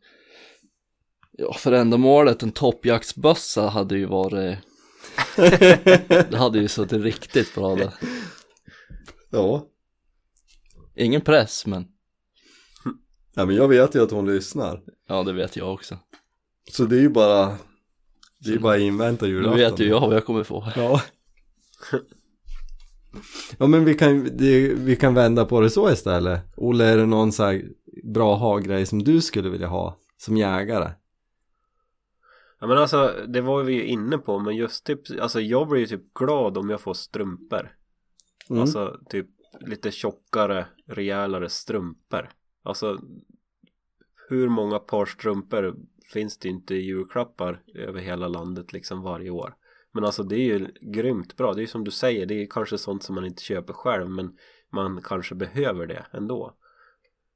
[1.31, 4.57] Ja, för ändamålet en toppjaktsbössa hade ju varit
[6.29, 7.93] Det hade ju suttit riktigt bra där
[9.31, 9.65] Ja.
[10.95, 11.87] Ingen press men
[13.35, 14.83] ja, men jag vet ju att hon lyssnar.
[15.07, 15.97] Ja det vet jag också
[16.71, 17.57] Så det är ju bara,
[18.45, 19.57] det är ju bara invänta Nu julafton.
[19.59, 21.01] vet ju jag vad jag kommer få Ja.
[23.57, 26.41] Ja men vi kan, det, vi kan vända på det så istället.
[26.57, 27.63] Olle, är det någon så här
[28.03, 30.91] bra ha-grej som du skulle vilja ha som jägare?
[32.59, 35.79] Ja men alltså det var vi ju inne på men just typ Alltså jag blir
[35.79, 37.71] ju typ glad om jag får strumpor
[38.49, 38.61] Mm.
[38.61, 39.27] Alltså typ
[39.59, 42.29] lite tjockare, rejälare strumpor
[42.63, 42.99] Alltså
[44.29, 45.75] Hur många par strumpor
[46.13, 49.55] finns det inte julklappar över hela landet liksom varje år
[49.93, 52.47] Men alltså det är ju grymt bra Det är ju som du säger, det är
[52.49, 54.37] kanske sånt som man inte köper själv men
[54.71, 56.53] man kanske behöver det ändå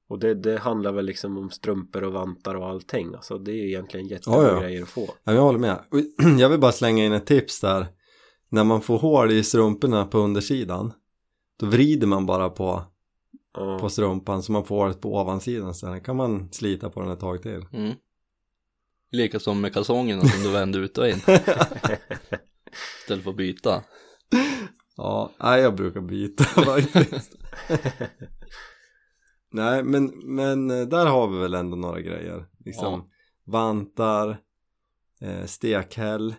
[0.10, 3.56] och det, det handlar väl liksom om strumpor och vantar och allting Alltså det är
[3.56, 4.60] ju egentligen jättebra Ja, ja.
[4.60, 5.80] grejer att få Ja, jag håller med.
[6.40, 7.88] Jag vill bara slänga in ett tips där.
[8.50, 10.94] När man får hål i strumporna på undersidan
[11.60, 12.82] då vrider man bara på,
[13.80, 17.20] på strumpan så man får hålet på ovansidan sen kan man slita på den ett
[17.20, 17.66] tag till.
[17.74, 17.94] mm.
[19.12, 21.16] Lika som med kalsongerna som du vände ut och in
[23.02, 23.84] Istället för att byta
[24.98, 27.36] Ja, nej jag brukar byta faktiskt.
[29.52, 32.46] nej men, men eh, där har vi väl ändå några grejer.
[32.66, 33.08] Liksom Ja.
[33.46, 34.38] vantar,
[35.22, 36.36] eh, stekhäll,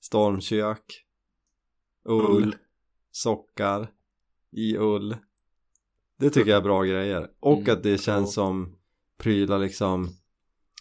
[0.00, 1.04] stormkök,
[2.04, 2.56] ull, Ull.
[3.10, 3.88] sockar
[4.50, 5.16] i ull.
[6.18, 7.30] Det tycker jag är bra grejer.
[7.40, 7.72] Och Mm.
[7.76, 8.76] att det känns som
[9.18, 10.08] prylar liksom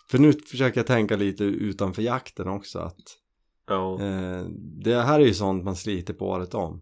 [0.09, 3.19] för nu försöker jag tänka lite utanför jakten också att
[3.67, 4.01] Ja.
[4.01, 4.45] Eh,
[4.83, 6.81] det här är ju sånt man sliter på året om.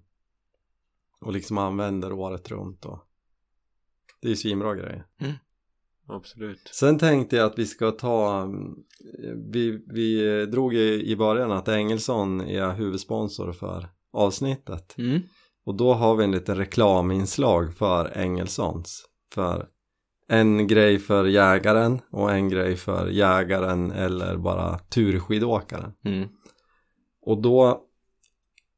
[1.22, 3.00] Och liksom använder året runt och
[4.22, 5.06] det är ju svinbra grejer.
[6.08, 6.70] Absolut.
[6.74, 8.76] Sen tänkte jag att vi ska ta, mm,
[9.52, 14.98] vi, vi drog i, i början att Engelsson är huvudsponsor för avsnittet.
[14.98, 15.22] mm.
[15.66, 19.06] Och då har vi en liten reklaminslag för Engelssons.
[19.34, 19.68] För
[20.32, 25.94] en grej för jägaren och en grej för jägaren eller bara turskidåkaren.
[26.04, 26.30] Mm.
[27.22, 27.82] Och då,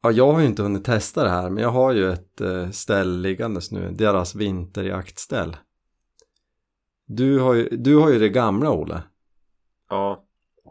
[0.01, 2.69] ja jag har ju inte hunnit testa det här men jag har ju ett eh,
[2.69, 5.57] ställ liggandes nu, deras vinterjaktställ.
[7.07, 9.03] Du har ju, du har ju det gamla Olle,
[9.89, 10.25] Ja.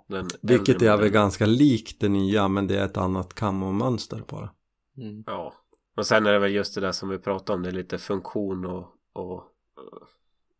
[0.09, 4.40] Den vilket är väl ganska likt det nya men det är ett annat kammomönster på
[4.40, 4.51] det.
[5.03, 5.25] Mm.
[5.27, 5.55] Ja.
[5.97, 7.62] Och sen är det väl just det där som vi pratade om.
[7.62, 9.45] Det är lite funktion och, och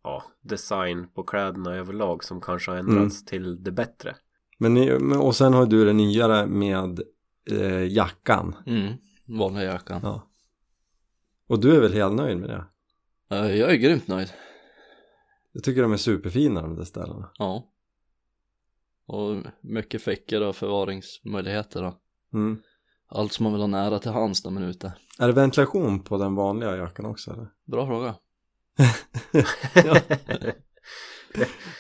[0.03, 3.27] ja, design på kläderna överlag som kanske har ändrats Mm.
[3.27, 4.17] till det bättre.
[4.59, 7.01] Men, ni- men och sen har du det nyare med
[7.51, 8.57] eh, jackan.
[8.67, 8.93] Mm.
[9.39, 10.29] Vanliga jackan Ja.
[11.49, 12.65] Och du är väl helt nöjd med det?
[13.37, 14.33] Eh, Jag är grymt nöjd
[15.53, 17.31] Jag tycker de är superfina de där ställena.
[17.39, 17.69] Ja
[19.07, 21.99] Och mycket fickor och förvaringsmöjligheter då
[22.35, 22.59] Mm.
[23.09, 26.01] Allt som man vill ha nära till hands när man är ute Är det ventilation
[26.05, 27.49] på den vanliga jackan också eller?
[27.65, 28.15] Bra fråga
[29.75, 30.01] ja.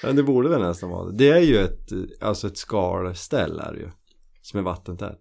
[0.02, 1.16] ja, det borde väl nästan vara det.
[1.16, 1.88] Det är ju ett,
[2.20, 3.90] alltså ett skalställ är det ju.
[4.42, 5.20] Som är vattentätt.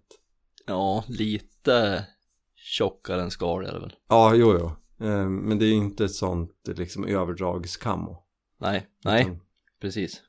[0.66, 2.06] Ja, lite
[2.54, 4.66] tjockare än skal är det väl Ja, jo, jo.
[5.06, 8.24] Eh, Men det är ju inte ett sånt liksom överdragskammo.
[8.60, 9.40] Nej, nej, Utan
[9.80, 10.22] precis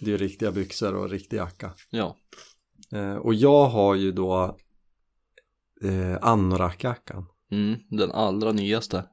[0.00, 1.74] Det är ju riktiga byxor och riktig jacka.
[1.90, 2.16] Ja,
[2.92, 4.56] Eh, Och jag har ju då
[5.84, 7.26] eh, anorakjackan.
[7.50, 9.04] mm, den allra nyaste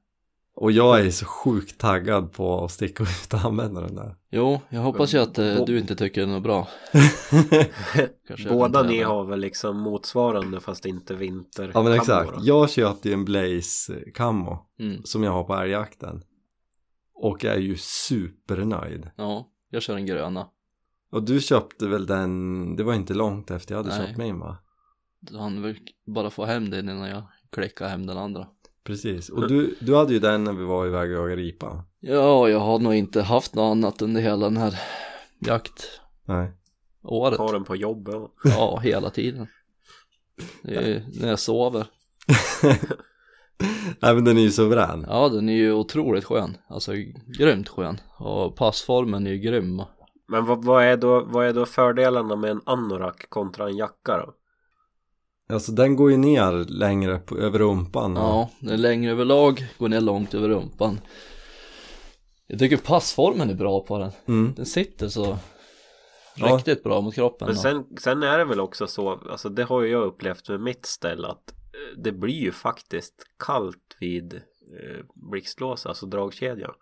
[0.55, 4.15] Och jag är så sjukt taggad på att sticka ut och använda den där.
[4.29, 6.67] Jo, jag hoppas ju att eh, du inte tycker den är bra
[8.49, 11.71] Båda ni har väl liksom motsvarande fast inte vinter.
[11.73, 12.31] ja men exakt.
[12.33, 12.39] då.
[12.43, 15.03] Jag köpte ju en blaze kammo mm.
[15.03, 16.23] som jag har på älgjakten.
[17.15, 19.09] Och jag är ju supernöjd.
[19.15, 20.47] Ja, jag kör den gröna
[21.11, 24.07] Och du köpte väl den, det var inte långt efter jag hade Nej.
[24.07, 24.57] köpt min va?
[25.19, 28.47] Du hann väl bara få hem den innan jag klickade hem den andra
[28.84, 31.84] Precis, och du, du hade ju den när vi var iväg och jagade ripa.
[32.00, 34.80] Ja, jag har nog inte haft något annat under hela den här
[35.39, 36.52] jaktåret Nej.
[37.04, 38.15] Har den på jobbet.
[38.43, 39.48] Ja, hela tiden
[40.62, 41.86] det är, När jag sover
[44.00, 45.06] Nej men den är ju suverän.
[45.10, 46.91] Ja, den är ju otroligt skön Alltså
[47.38, 49.82] grymt skön Och passformen är ju grym
[50.28, 54.17] Men vad, vad, är då, vad är då fördelarna med en anorak kontra en jacka
[54.17, 54.34] då?
[55.53, 58.15] Alltså den går ju ner längre på, över rumpan.
[58.15, 60.99] Ja, den är längre överlag, går ner långt över rumpan.
[62.47, 64.11] Jag tycker passformen är bra på den.
[64.27, 64.53] Mm.
[64.55, 65.37] Den sitter så
[66.35, 66.55] Ja.
[66.55, 67.45] riktigt bra mot kroppen.
[67.47, 67.61] Men då.
[67.61, 70.85] sen, sen är det väl också så, alltså det har ju jag upplevt med mitt
[70.85, 73.13] ställ att eh, det blir ju faktiskt
[73.45, 76.73] kallt vid eh, blixtlås, alltså dragkedjan.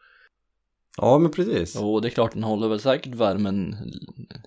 [0.97, 1.75] Ja, men precis.
[1.75, 3.75] Jo, det är klart den håller väl säkert värmen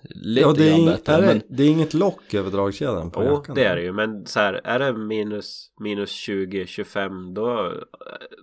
[0.09, 1.13] lite ja, det är, grann bättre.
[1.13, 3.93] är det, men det är inget lock över dragkedjan på Jo, det är det ju,
[3.93, 7.73] men så här, är det minus, minus 20, 25 då,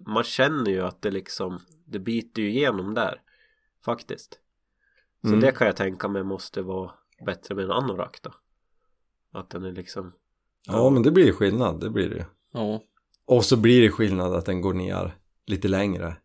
[0.07, 3.21] man känner ju att det liksom, det biter ju igenom där.
[3.85, 4.39] Faktiskt.
[5.23, 5.41] Så Mm.
[5.41, 6.91] det kan jag tänka mig måste vara
[7.27, 8.31] bättre med en anorak då.
[9.33, 10.13] Att den är liksom
[10.67, 12.25] Ja, men det blir skillnad, det blir det ju.
[12.53, 12.83] ja,
[13.25, 15.15] Och så blir det skillnad att den går ner
[15.47, 16.17] lite längre.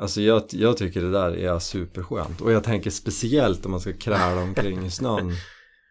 [0.00, 2.40] Alltså jag, jag tycker det där är superskönt.
[2.40, 5.32] Och jag tänker speciellt om man ska kräla omkring i snön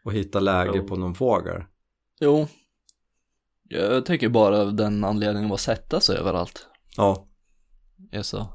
[0.03, 0.87] och hitta läge Jo.
[0.87, 1.63] på någon fågel.
[2.19, 2.47] jo.
[3.69, 6.67] Jag tycker bara av den anledningen att sätta sig överallt.
[6.97, 7.27] Ja,
[8.11, 8.47] är så.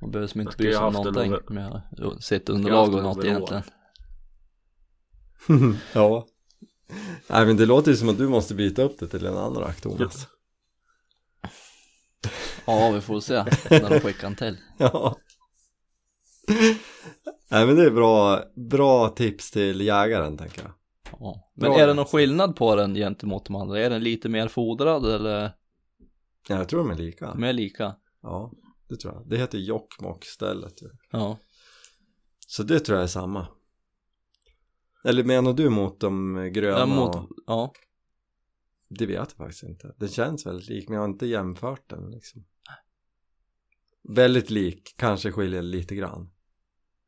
[0.00, 1.82] Man behöver som inte bry sig om någonting over- med
[2.22, 3.62] sitt underlag och något egentligen.
[5.94, 6.26] ja.
[7.26, 9.62] Nej men det låter ju som att du måste byta upp det till en annan
[9.62, 10.26] rack Thomas.
[12.66, 13.34] Ja, vi får se
[13.70, 14.56] när de skickar en till.
[14.78, 15.16] Ja.
[17.50, 20.72] Nej men det är bra, bra tips till jägaren tänker jag.
[21.20, 21.50] Ja.
[21.54, 23.78] Men Bra är det någon skillnad på den gentemot de andra?
[23.80, 25.52] Är den lite mer fodrad eller
[26.48, 27.26] Ja, jag tror de är lika.
[27.32, 27.96] de är lika?
[28.22, 28.52] Ja,
[28.88, 29.28] det tror jag.
[29.28, 30.88] Det heter Jokkmokk stället ju.
[31.10, 31.38] Ja.
[32.46, 33.46] Så det tror jag är samma.
[35.04, 36.78] Eller menar du mot de gröna?
[36.78, 37.72] Ja, mot, ja.
[38.98, 39.94] Det vet jag faktiskt inte.
[39.98, 42.44] Det känns väldigt lik men jag har inte jämfört den liksom.
[44.08, 46.30] Väldigt lik, kanske skiljer lite grann.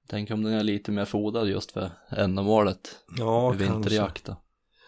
[0.09, 4.43] Tänk om den är lite mer fodrad just för ändamålet Ja, vinterjakt då.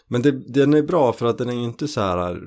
[0.07, 2.43] Men det, den är bra för att den är ju inte så här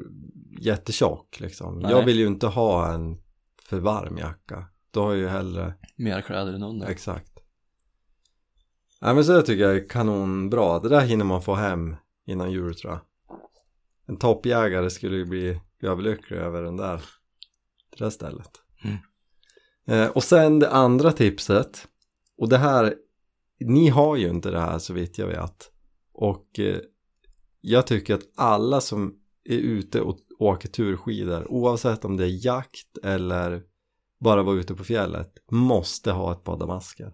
[0.60, 1.80] jättetjock liksom.
[1.80, 1.92] Nej.
[1.92, 3.18] Jag vill ju inte ha en
[3.64, 4.66] för varm jacka.
[4.92, 6.88] Då har jag ju hellre, Mer kläder än under.
[6.88, 7.40] exakt.
[9.02, 10.80] Nej men så det tycker jag är kanonbra.
[10.80, 13.02] Det där hinner man få hem innan jul tror jag.
[14.10, 17.02] En toppjägare skulle ju bli överlycklig över den där,
[17.89, 18.52] det där stället.
[18.84, 18.98] Mm.
[19.88, 21.88] Eh, och sen det andra tipset.
[22.38, 22.95] Och det här,
[23.60, 25.72] ni har ju inte det här så vitt jag vet.
[26.13, 26.78] Och eh,
[27.62, 32.98] jag tycker att alla som är ute och åker turskidor, oavsett om det är jakt
[33.04, 33.63] eller
[34.19, 37.13] bara vara ute på fjället, måste ha ett par damasker.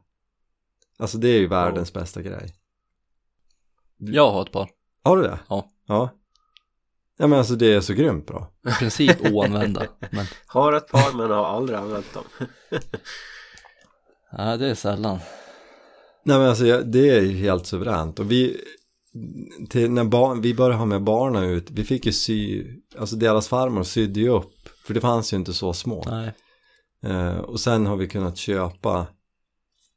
[0.97, 2.55] Alltså det är ju världens bästa grej.
[3.97, 4.69] Jag har ett par.
[5.03, 5.39] Har du det?
[5.49, 5.71] Ja.
[5.85, 6.09] Ja.
[7.17, 8.51] Ja men alltså det är så grymt bra.
[8.67, 9.87] I princip oanvända.
[10.11, 12.23] Men Har ett par men har aldrig använt dem.
[14.37, 15.19] nej, det är sällan.
[16.23, 18.61] Nej men alltså jag- det är ju helt suveränt och vi
[19.69, 22.65] till när barn, vi började ha med barnen ut, vi fick ju sy,
[22.97, 24.53] alltså deras farmor sydde ju upp,
[24.85, 26.03] för det fanns ju inte så små.
[26.07, 26.33] Nej.
[27.03, 29.07] Eh, och sen har vi kunnat köpa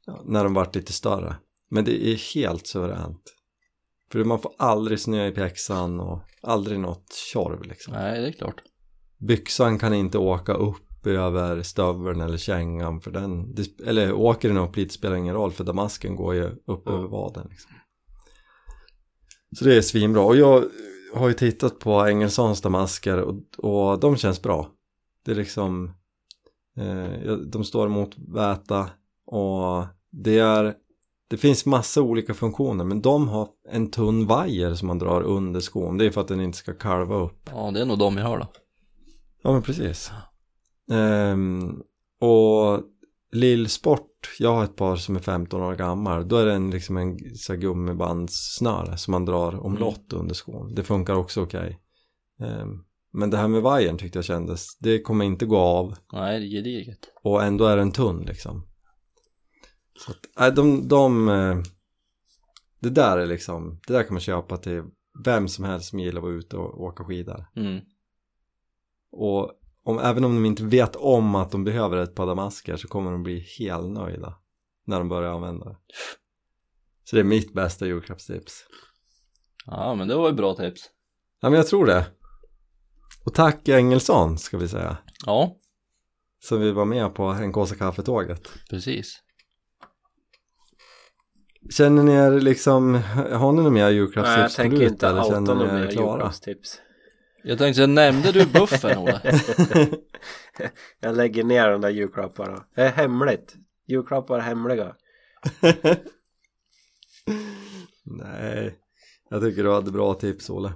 [0.05, 1.35] ja, när de varit lite större.
[1.69, 3.21] Men det är helt suveränt.
[4.11, 7.93] För man får aldrig snö i pjäxan och aldrig något tjorv liksom.
[7.93, 8.61] Nej, det är klart.
[9.17, 14.75] Byxan kan inte åka upp över stöveln eller kängan för den, eller åker den upp
[14.75, 16.99] lite spelar ingen roll för damasken går ju upp Mm.
[16.99, 17.71] över vaden liksom.
[19.57, 20.63] Så det är svinbra och jag
[21.13, 24.71] har ju tittat på Engelsons damasker och, och de känns bra.
[25.25, 25.93] Det är liksom,
[26.77, 28.89] eh, de står emot väta
[29.25, 30.75] och det är,
[31.29, 35.59] det finns massa olika funktioner men de har en tunn vajer som man drar under
[35.59, 35.97] skon.
[35.97, 37.49] Det är för att den inte ska kalva upp.
[37.53, 38.47] Ja, det är nog de jag har då.
[39.43, 40.11] Ja men precis.
[40.91, 41.81] Ehm,
[42.21, 42.83] och
[43.31, 46.27] Lillsport, jag har ett par som är 15 år gammal.
[46.27, 50.75] Då är det en, liksom en så gummibandssnöre som man drar omlott under skon.
[50.75, 51.79] Det funkar också okej.
[52.39, 56.39] Ehm, men det här med vajern tyckte jag kändes, det kommer inte gå av Nej,
[56.39, 56.99] det är gediget.
[57.23, 58.65] och ändå är den tunn liksom.
[60.05, 61.57] Så att, nej, de, de, eh,
[62.79, 64.83] det där är liksom, det där kan man köpa till
[65.25, 67.45] vem som helst som gillar att vara ute och åka skidor.
[67.55, 67.81] Mm.
[69.11, 69.51] Och
[69.83, 73.11] om, även om de inte vet om att de behöver ett par damasker så kommer
[73.11, 74.37] de bli helt nöjda
[74.85, 75.77] när de börjar använda det.
[77.03, 78.65] Så det är mitt bästa julklappstips.
[79.65, 80.81] Ja, men det var ett bra tips.
[81.41, 82.07] Ja men jag tror det.
[83.25, 84.97] Och tack Engelsson ska vi säga.
[85.25, 85.55] Ja,
[86.39, 88.49] Som vi var med på NKs kaffetåget.
[88.69, 89.23] precis.
[91.69, 92.93] Känner ni er liksom,
[93.31, 95.85] har ni några mer Nej jag julklappstips tänker inte eller outa känner ni några er
[95.85, 96.11] mer klara?
[96.11, 96.81] julklappstips.
[97.43, 99.21] Jag tänkte, nämnde du buffen Olle?
[100.99, 102.65] Jag lägger ner de där julklapparna.
[102.75, 103.55] Det är hemligt.
[103.87, 104.95] Julklappar är hemliga.
[108.03, 108.75] Nej,
[109.29, 110.73] jag tycker du hade bra tips Olle.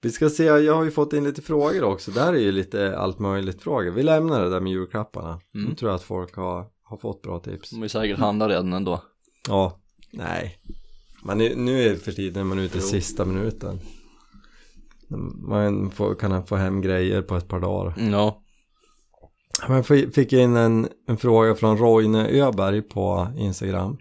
[0.00, 2.10] Vi ska se, jag har ju fått in lite frågor också.
[2.10, 3.90] Det här är ju lite allt möjligt frågor.
[3.90, 5.40] Vi lämnar det där med julklapparna.
[5.54, 5.68] Mm.
[5.68, 7.70] Nu tror jag att folk har, har fått bra tips.
[7.70, 9.02] De är säkert handlar redan ändå.
[9.48, 9.80] Ja,
[10.12, 10.58] nej.
[11.24, 13.80] Men nu, nu är för tiden man är ute i sista minuten.
[15.48, 17.94] Man får, kan få hem grejer på ett par dagar.
[18.12, 18.40] Ja.
[19.68, 23.98] Men jag fi- fick in en, en fråga från Roine Öberg på Instagram.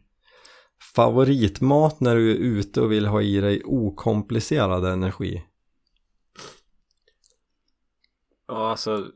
[0.96, 5.44] Favoritmat när du är ute och vill ha i dig okomplicerad energi?
[8.48, 9.08] Ja alltså,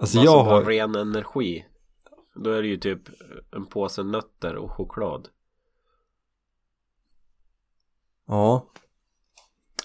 [0.00, 0.54] Alltså jag som har...
[0.54, 1.64] har ren energi.
[2.44, 3.02] Då är det ju typ
[3.56, 5.28] en påse nötter och choklad.
[8.28, 8.66] Ja.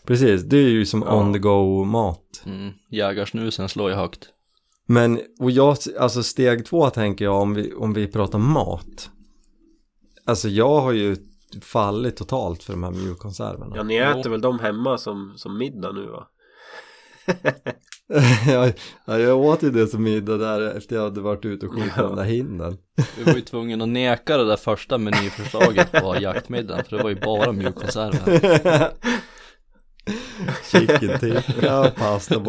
[0.05, 1.15] Precis, det är ju som Ja.
[1.15, 2.43] on the go mat.
[2.45, 2.73] Mm.
[2.89, 4.29] Jägarsnusen slår ju högt.
[4.85, 9.09] Men, och jag, alltså steg två tänker jag om vi, om vi pratar mat.
[10.25, 11.15] Alltså jag har ju
[11.61, 13.75] fallit totalt för de här mjukkonserverna.
[13.75, 14.03] Ja ni Jo.
[14.03, 16.27] äter väl dem hemma som, som middag nu va?
[18.47, 18.72] Ja,
[19.05, 21.91] ja, jag åt ju det som middag där efter jag hade varit ute och skjutit
[21.97, 22.03] Ja.
[22.03, 22.78] den där hinden.
[23.17, 27.09] Vi var ju tvungna att neka det där första menyförslaget på jaktmiddagen för det var
[27.09, 28.91] ju bara mjukkonserver.
[30.72, 32.39] Chicken tikka, pasta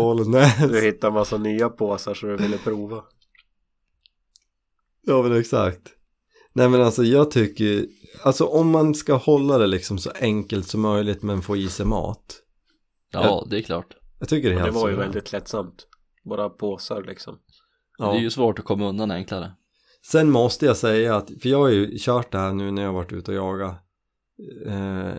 [0.68, 3.03] Du hittar massa nya påsar så du ville prova.
[5.07, 5.83] Ja men exakt.
[6.53, 7.87] Nej men alltså jag tycker,
[8.23, 11.87] alltså om man ska hålla det liksom så enkelt som möjligt men få i sig
[11.87, 12.39] mat.
[13.12, 13.95] Ja, det är klart.
[14.23, 15.87] Jag tycker det är Och helt det var ju väldigt lättsamt.
[16.25, 17.39] Bara påsar liksom.
[17.99, 18.12] Ja.
[18.12, 19.53] Det är ju svårt att komma undan enklare.
[20.07, 22.89] Sen måste jag säga att, för jag har ju kört det här nu när jag
[22.89, 23.75] har varit ute och jagat.
[24.66, 25.12] Eh,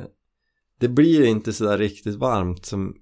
[0.79, 2.95] det blir inte sådär riktigt varmt som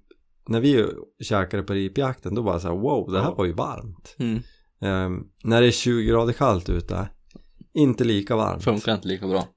[0.48, 0.86] när vi
[1.20, 3.34] käkade på ripjakten då bara så här wow det här Ja.
[3.34, 4.16] var ju varmt.
[4.18, 4.36] Mm.
[4.80, 7.08] Eh, när det är 20 grader kallt ute,
[7.72, 8.64] inte lika varmt.
[8.64, 9.48] Funkar inte lika bra.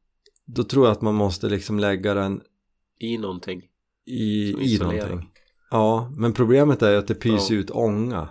[0.46, 2.42] Då tror jag att man måste liksom lägga den
[3.00, 3.62] I någonting.
[4.06, 5.30] i, Som i någonting.
[5.76, 7.60] Ja, men problemet är ju att det pyser Ja.
[7.62, 8.30] ut ånga.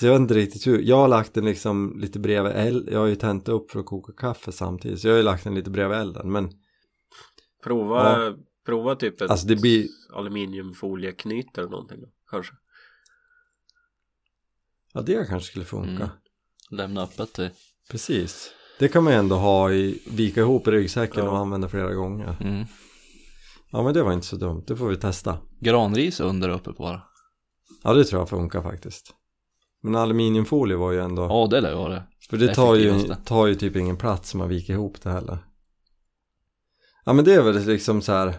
[0.00, 0.78] Så jag vet inte riktigt hur.
[0.82, 2.88] Jag har lagt den liksom lite bredvid eld.
[2.92, 5.00] Jag har ju tänt upp för att koka kaffe samtidigt.
[5.00, 6.32] Så jag har ju lagt den lite bredvid elden.
[6.32, 6.50] Men
[7.64, 8.34] Prova,
[8.66, 12.54] prova typ ett Alltså, det blir- aluminiumfolieknyt eller någonting då, kanske.
[14.92, 15.90] ja, det kanske skulle funka.
[16.04, 16.08] Mm.
[16.70, 17.50] Lämna öppet till.
[17.90, 18.50] Precis.
[18.78, 21.30] Det kan man ju ändå ha i, vika ihop i ryggsäcken Ja.
[21.30, 22.36] och använda flera gånger.
[22.40, 22.64] Mm.
[23.74, 24.64] Ja, men det var inte så dumt.
[24.66, 25.38] Det får vi testa.
[25.60, 27.02] Granris under uppe på bara.
[27.82, 29.14] Ja, det tror jag funkar faktiskt.
[29.82, 31.22] Men aluminiumfolie var ju ändå...
[31.22, 32.06] Ja, det lär ju vara det.
[32.30, 35.38] För det tar ju, tar ju typ ingen plats om man viker ihop det heller.
[37.04, 38.34] Ja men det är väl liksom så här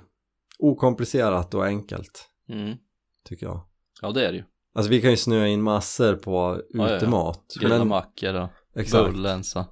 [0.59, 2.77] okomplicerat och enkelt Mm.
[3.25, 3.61] tycker jag.
[4.01, 4.43] Ja, det är det ju.
[4.75, 6.95] Alltså vi kan ju snöa in massor på ja, ja.
[6.97, 7.45] utemat.
[7.59, 9.11] Grilla men, mackor och exakt.
[9.13, 9.65] bullänsa.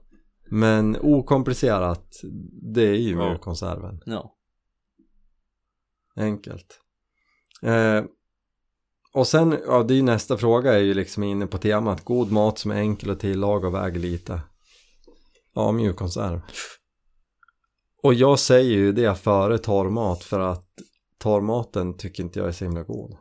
[0.49, 2.07] men okomplicerat,
[2.73, 3.17] det är ju Ja.
[3.17, 4.01] mjölkkonserven.
[4.05, 4.35] Ja.
[6.15, 6.79] Enkelt.
[7.61, 8.03] Eh,
[9.13, 12.31] och sen, ja det är ju nästa fråga är ju liksom inne på temat god
[12.31, 14.41] mat som är enkel att tillaga och väger lite.
[15.55, 16.41] Ja, mjukkonserv.
[18.03, 20.67] Och jag säger ju det före torrmat för att
[21.17, 23.17] torrmaten tycker inte jag är så himla god.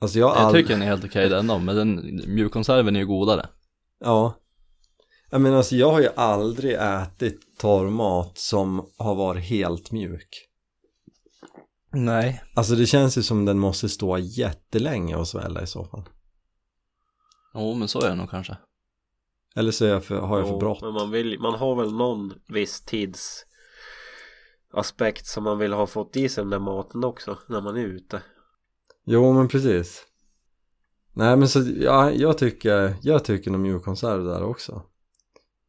[0.00, 3.06] Alltså jag Jag tycker den är helt okej den då, men den mjukkonserven är ju
[3.06, 3.48] godare.
[4.00, 4.34] Ja.
[5.30, 10.28] Jag menar alltså jag har ju aldrig ätit torrmat som har varit helt mjuk.
[11.96, 12.42] Nej.
[12.54, 16.02] Alltså det känns ju som den måste stå jättelänge och svälla i så fall.
[17.54, 18.56] Jo, men så är det nog kanske.
[19.56, 20.82] Eller så är jag för, har jag för Jo, brått.
[20.82, 23.44] Men man, vill, man har väl någon viss tids
[24.72, 27.84] aspekt som man vill ha fått i sig den där maten också när man är
[27.84, 28.22] ute.
[29.04, 30.06] Jo men precis.
[31.12, 34.82] Nej men så, ja, jag tycker, jag tycker nog mjukkonserv där också.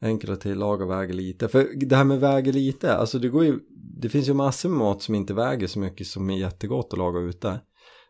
[0.01, 1.47] Enkel att tillaga och väger lite.
[1.47, 3.59] För det här med väger lite, alltså det går ju,
[4.01, 6.97] det finns ju massor med mat som inte väger så mycket som är jättegott att
[6.99, 7.59] laga ute.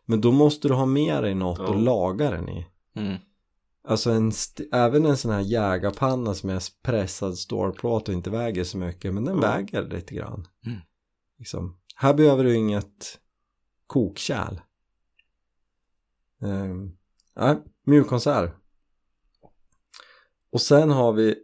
[0.06, 1.74] Men då måste du ha med dig något Ja.
[1.74, 2.66] laga den i.
[2.96, 3.16] Mm.
[3.84, 4.32] Alltså en
[4.72, 9.24] även en sån här jägarpanna som är pressad stålplåt och inte väger så mycket men
[9.24, 9.40] den Ja.
[9.40, 10.46] väger lite grann.
[10.66, 10.78] Mm.
[11.38, 11.78] Liksom.
[11.96, 13.18] Här behöver du inget
[13.86, 14.60] kokkärl.
[16.40, 16.96] Um,
[17.36, 18.50] nej, mjukkonserv.
[20.52, 21.34] Och sen har vi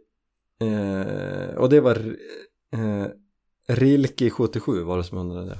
[0.73, 1.95] eh, och det var
[2.71, 3.07] eh,
[3.67, 5.59] Rilke 77 var det som undrade det.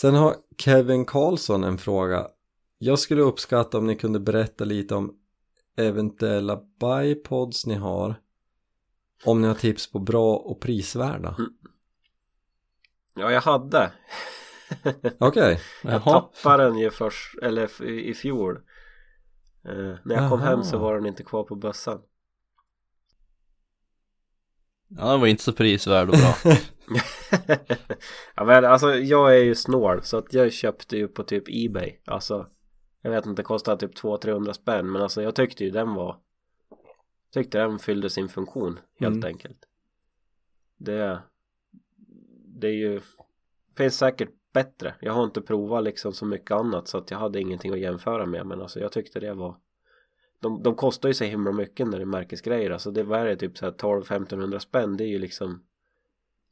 [0.00, 2.26] Sen har Kevin Karlsson en fråga.
[2.78, 5.14] Jag skulle uppskatta om ni kunde berätta lite om
[5.76, 8.14] eventuella bipods ni har.
[9.24, 11.36] Om ni har tips på bra och prisvärda.
[13.14, 13.92] Ja, jag hade.
[15.18, 15.60] Okej.
[15.82, 16.00] Jag Jaha.
[16.20, 18.56] tappade den ju först, eller i fjol.
[19.64, 19.72] Eh,
[20.04, 20.50] när jag kom Jaha.
[20.50, 22.00] hem så var den inte kvar på bössan.
[24.88, 26.34] Ja, den var inte så prisvärd och bra.
[28.36, 31.96] ja, men alltså jag är ju snål så att jag köpte ju på typ Ebay.
[32.04, 32.46] Alltså
[33.02, 36.16] jag vet inte, det kostade typ 200-300 spänn men alltså jag tyckte ju den var
[37.32, 39.26] tyckte den fyllde sin funktion helt Mm.
[39.26, 39.58] enkelt.
[40.76, 41.18] Det
[42.58, 43.00] det är ju
[43.76, 44.94] finns säkert bättre.
[45.00, 48.26] Jag har inte provat liksom så mycket annat så att jag hade ingenting att jämföra
[48.26, 49.56] med men alltså jag tyckte det var
[50.40, 53.36] de, de kostar ju så himla mycket när det är märkesgrejer alltså det var det
[53.36, 55.62] typ så här 12-1500 spänn det är ju liksom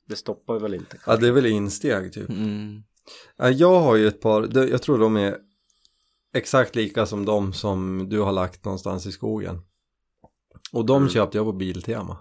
[0.09, 2.29] det stoppar ju väl inte Ja, det är väl insteg typ.
[2.29, 2.83] Mm.
[3.37, 5.37] Ja, Jag har ju ett par, jag tror de är
[6.35, 9.61] exakt lika som de som du har lagt någonstans i skogen.
[10.73, 11.09] Och de Mm.
[11.09, 12.17] köpte jag på Biltema.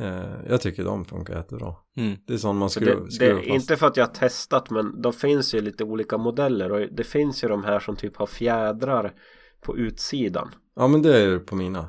[0.00, 1.74] Eh, jag tycker de funkar jättebra.
[1.96, 2.16] Mm.
[2.26, 3.48] Det är sånt man Så skruvar, det, skruvar fast.
[3.48, 7.04] inte för att jag har testat men de finns ju lite olika modeller och det
[7.04, 9.14] finns ju de här som typ har fjädrar
[9.62, 10.54] på utsidan.
[10.76, 11.88] Ja men det är ju på mina.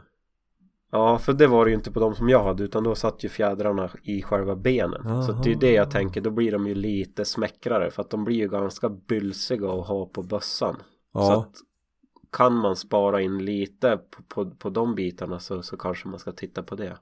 [0.91, 3.23] Ja för det var det ju inte på de som jag hade utan då satt
[3.23, 5.23] ju fjädrarna i själva benen.
[5.23, 8.09] Så det är ju det jag tänker, då blir de ju lite smäckrare för att
[8.09, 10.75] de blir ju ganska bylsiga att ha på bössan.
[10.75, 10.83] Så
[11.19, 11.55] Ja, att
[12.31, 16.31] kan man spara in lite på, på, på de bitarna så, så kanske man ska
[16.31, 16.97] titta på det.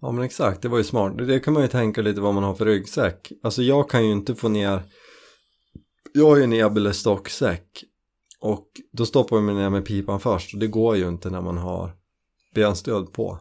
[0.00, 1.18] ja men exakt, det var ju smart.
[1.18, 3.32] Det kan man ju tänka lite vad man har för ryggsäck.
[3.42, 4.82] Alltså jag kan ju inte få ner,
[6.12, 7.84] jag har ju en Ebele stocksäck.
[8.40, 11.58] Och då stoppar mig ner med pipan först och det går ju inte när man
[11.58, 11.96] har
[12.54, 13.38] benstöd på.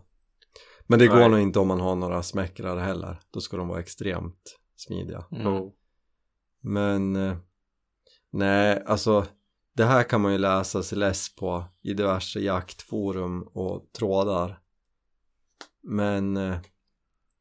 [0.87, 1.29] Men det går Nej.
[1.29, 3.19] nog inte om man har några smäckrare heller.
[3.31, 5.25] Då ska de vara extremt smidiga.
[5.31, 5.47] Mm.
[5.47, 5.69] Mm.
[6.61, 7.37] Men eh,
[8.31, 9.25] nej, alltså
[9.73, 14.59] det här kan man ju läsa sig less på i diverse jaktforum och trådar.
[15.83, 16.57] Men eh,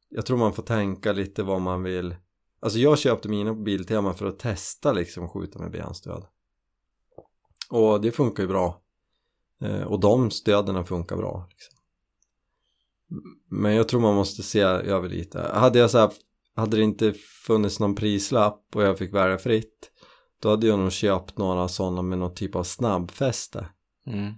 [0.09, 2.15] jag tror man får tänka lite vad man vill.
[2.59, 6.25] Alltså jag köpte mina på Biltema för att testa liksom skjuta med benstöd.
[7.69, 8.81] Och det funkar ju bra.
[9.61, 11.47] Eh, och de stöden funkar bra.
[11.49, 11.73] Liksom.
[13.49, 15.51] Men jag tror man måste se över lite.
[15.53, 16.11] Hade jag så här,
[16.55, 17.13] hade det inte
[17.47, 19.91] funnits någon prislapp och jag fick välja fritt
[20.41, 23.69] då hade jag nog köpt några sådana med någon typ av snabbfäste.
[24.07, 24.33] Mm.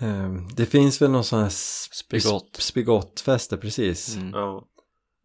[0.00, 2.52] Eh, det finns väl någon sån här sp- Spigott.
[2.52, 4.16] sp- spigottfäste precis.
[4.16, 4.34] Mm.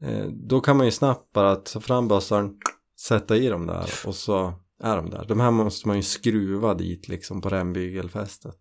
[0.02, 2.58] Eh, då kan man ju snabbt bara ta fram bössan,
[3.00, 4.54] sätta i dem där och så
[4.84, 5.26] är de där.
[5.28, 8.58] De här måste man ju skruva dit liksom på rembygelfästet.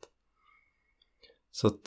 [1.53, 1.81] Så att,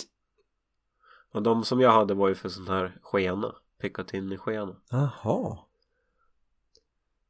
[1.34, 3.56] Och de som jag hade var ju för sån här skena.
[3.82, 4.76] Picatinny skena.
[4.90, 5.58] jaha.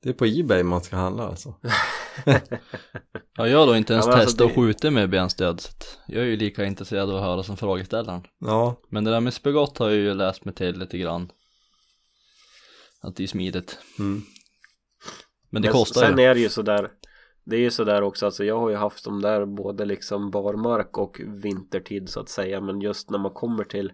[0.01, 1.55] Det är på Ebay man ska handla alltså.
[3.37, 5.69] Ja, jag har då inte ens Ja, alltså testat att det- skjuta med benstöd så
[6.07, 8.23] jag är ju lika intresserad av att höra som frågeställaren.
[8.39, 11.31] Ja, Men det där med spegott har jag ju läst mig till lite grann.
[13.01, 13.79] Att det är smidigt.
[13.99, 14.21] mm.
[15.53, 16.23] Men det Men kostar Sen ju.
[16.23, 16.91] är det ju sådär
[17.43, 20.97] Det är ju sådär också alltså jag har ju haft dem där både liksom barmark
[20.97, 23.91] och vintertid så att säga men just när man kommer till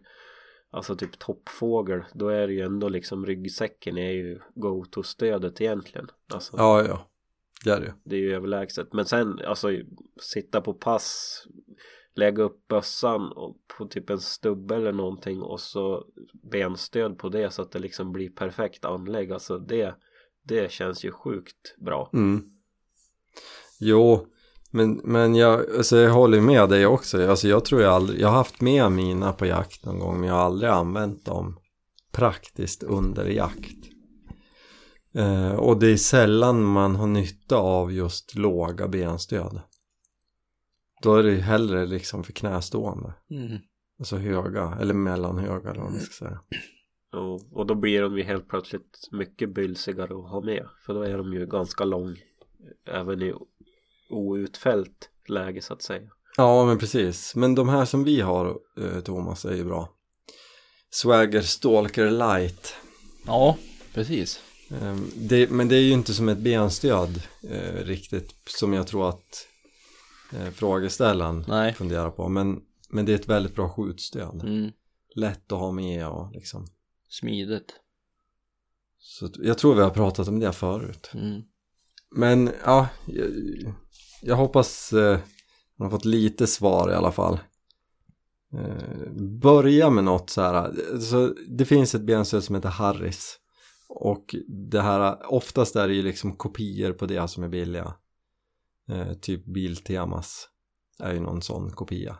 [0.71, 6.53] Alltså typ toppfågel då är det ju ändå liksom ryggsäcken är ju go-to-stödet egentligen Alltså
[6.57, 7.07] ja, ja.
[7.65, 7.91] Det är det ju.
[8.03, 9.69] det är ju överlägset men sen alltså
[10.21, 11.47] sitta på pass
[12.15, 16.05] Lägga upp bössan och på typ en stubbe eller någonting och så
[16.51, 19.95] benstöd på det så att det liksom blir perfekt anlägg alltså det
[20.49, 22.43] Det känns ju sjukt bra Mm.
[23.79, 24.27] Jo,
[24.71, 27.29] men, men jag, alltså jag håller med dig också.
[27.29, 30.29] Alltså jag tror jag aldrig, jag har haft med mina på jakt någon gång men
[30.29, 31.59] jag har aldrig använt dem
[32.11, 33.85] praktiskt under jakt.
[35.13, 39.61] Eh, och det är sällan man har nytta av just låga benstöd.
[41.01, 43.13] Då är det hellre liksom för knästående.
[43.31, 43.57] Mm.
[43.99, 46.39] Alltså höga, eller mellanhöga eller vad man ska säga.
[47.13, 50.65] Och, och då blir de ju helt plötsligt mycket bylsigare att ha med.
[50.85, 52.15] För då är de ju ganska lång
[52.87, 53.33] även i
[54.09, 56.09] outfällt läge så att säga.
[56.37, 59.89] Ja men precis, men de här som vi har eh, Thomas är ju bra.
[60.91, 62.75] Swagger Stalker Light.
[63.25, 63.57] Ja,
[63.93, 64.41] precis.
[64.81, 69.09] Ehm, Det, men det är ju inte som ett benstöd eh, riktigt som jag tror
[69.09, 69.47] att
[70.33, 71.73] eh, frågeställaren Nej.
[71.73, 72.29] funderar på.
[72.29, 74.41] Men, men det är ett väldigt bra skjutstöd.
[74.43, 74.71] Mm.
[75.15, 76.67] Lätt att ha med och liksom.
[77.09, 77.73] Smidigt.
[78.99, 81.11] Så jag tror vi har pratat om det förut.
[81.13, 81.41] Mm.
[82.15, 83.27] Men ja, jag,
[84.21, 85.19] jag hoppas eh,
[85.75, 87.39] man har fått lite svar i alla fall.
[88.53, 90.73] Eh, börja med något så här.
[90.99, 93.39] Så det finns ett benstöd som heter Harris.
[93.89, 97.93] Och det här, oftast är det ju liksom kopior på det som är billiga.
[98.89, 100.49] Eh, typ Biltemas
[100.99, 102.17] är ju någon sån kopia.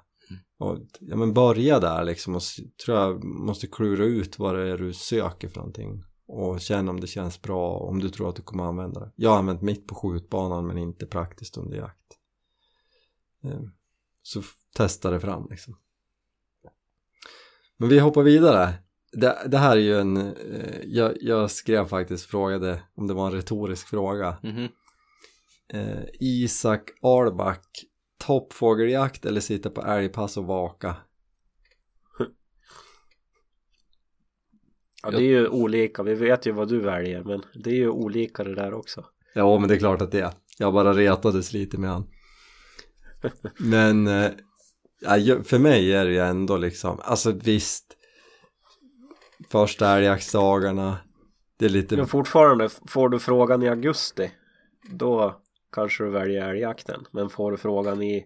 [0.59, 2.41] Och, ja men börja där liksom och
[2.85, 6.03] tror jag måste klura ut vad det är du söker för någonting.
[6.27, 9.11] Och känna om det känns bra, om du tror att du kommer använda det.
[9.15, 12.17] Jag har använt mitt på skjutbanan men inte praktiskt under jakt.
[13.43, 13.61] Eh,
[14.23, 14.41] Så
[14.75, 15.77] testa det fram liksom.
[17.77, 18.73] Men vi hoppar vidare
[19.11, 23.25] det, det här är ju en, eh, jag, jag skrev faktiskt, frågade om det var
[23.25, 24.37] en retorisk fråga.
[24.43, 24.67] Mhm.
[25.73, 27.85] Eh, Isak Ahlback,
[28.27, 30.95] toppfågeljakt eller sitta på älgpass och vaka?
[35.03, 36.03] Ja, det är ju olika.
[36.03, 39.05] Vi vet ju vad du väljer, men det är ju olika det där också.
[39.33, 40.31] Ja, men det är klart att det är.
[40.57, 42.09] Jag bara retades lite med han.
[43.57, 44.31] Men eh,
[44.99, 47.97] ja, för mig är det ju ändå liksom, alltså visst,
[49.49, 50.97] första älgjaktsdagarna,
[51.57, 54.31] det är lite, Men fortfarande, får du frågan i augusti,
[54.91, 55.41] då
[55.71, 57.05] kanske du väljer älgjakten.
[57.11, 58.25] Men får du frågan i,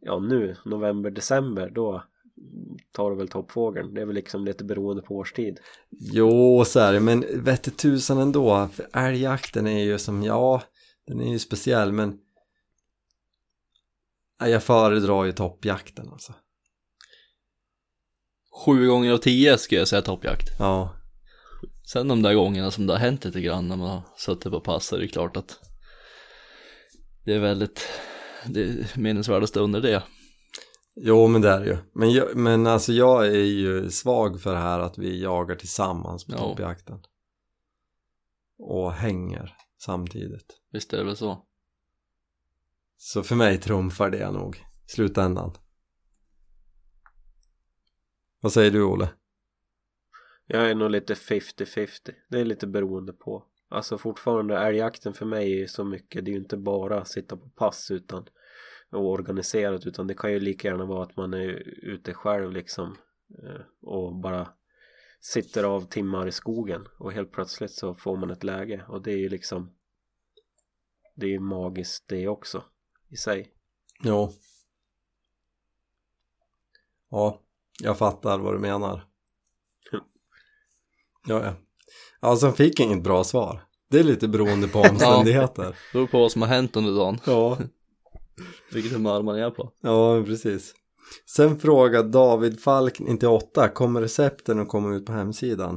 [0.00, 2.04] ja nu, november, december, då
[2.92, 3.94] tar du väl toppfågeln.
[3.94, 5.58] Det är väl liksom lite beroende på årstid.
[5.90, 10.62] jo så är det, men vette tusan ändå, för älgjakten är ju som, ja,
[11.06, 12.18] den är ju speciell, men
[14.40, 16.34] ja, jag föredrar ju toppjakten alltså.
[18.64, 20.48] Sju gånger av tio skulle jag säga toppjakt.
[20.58, 20.94] Ja,
[21.86, 24.60] Sen de där gångerna som det har hänt lite grann när man har suttit på
[24.60, 25.58] pass så är det klart att
[27.24, 27.80] det är väldigt
[28.46, 30.02] det är minnesvärda stunder det.
[30.96, 31.76] Jo men det är det ju.
[31.92, 36.24] Men, jag, men alltså jag är ju svag för det här att vi jagar tillsammans
[36.24, 36.38] på Ja.
[36.38, 37.02] toppjakten.
[38.58, 40.60] Och hänger samtidigt.
[40.72, 41.46] Visst är det väl så.
[42.96, 45.52] Så för mig trumfar det nog i slutändan.
[48.40, 49.08] Vad säger du Olle?
[50.46, 51.88] Jag är nog lite 50-50.
[52.30, 53.44] Det är lite beroende på.
[53.74, 56.24] Alltså fortfarande älgjakten för mig är ju så mycket.
[56.24, 58.26] Det är ju inte bara sitta på pass utan
[58.90, 61.48] och organiserat utan det kan ju lika gärna vara att man är
[61.84, 62.96] ute själv liksom
[63.42, 64.48] eh, och bara
[65.20, 69.12] sitter av timmar i skogen och helt plötsligt så får man ett läge och det
[69.12, 69.74] är ju liksom
[71.14, 72.64] det är ju magiskt det också
[73.08, 73.52] i sig.
[74.02, 74.32] Jo.
[77.10, 77.40] Ja,
[77.82, 79.08] jag fattar vad du menar.
[81.26, 81.54] Ja, ja.
[82.24, 83.62] Ja, sen fick jag inget bra svar.
[83.90, 85.76] Det är lite beroende på omständigheter.
[85.92, 87.18] Beror på vad som har hänt under dagen.
[87.26, 87.58] ja.
[88.72, 89.72] Vilket humör man är på.
[89.80, 90.74] Ja, precis.
[91.36, 95.74] Sen frågar David Falk 98, kommer recepten att komma ut på hemsidan?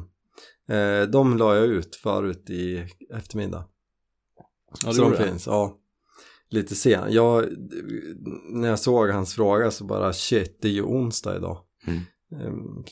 [0.70, 3.66] Eh, de la jag ut förut i eftermiddag.
[4.84, 5.18] Ja, det så de det.
[5.18, 5.78] finns, ja.
[6.50, 7.14] Lite sen.
[7.14, 7.46] Jag,
[8.50, 11.58] när jag såg hans fråga så bara shit, det är ju onsdag idag.
[11.88, 12.00] Mm.
[12.32, 12.84] Ehm,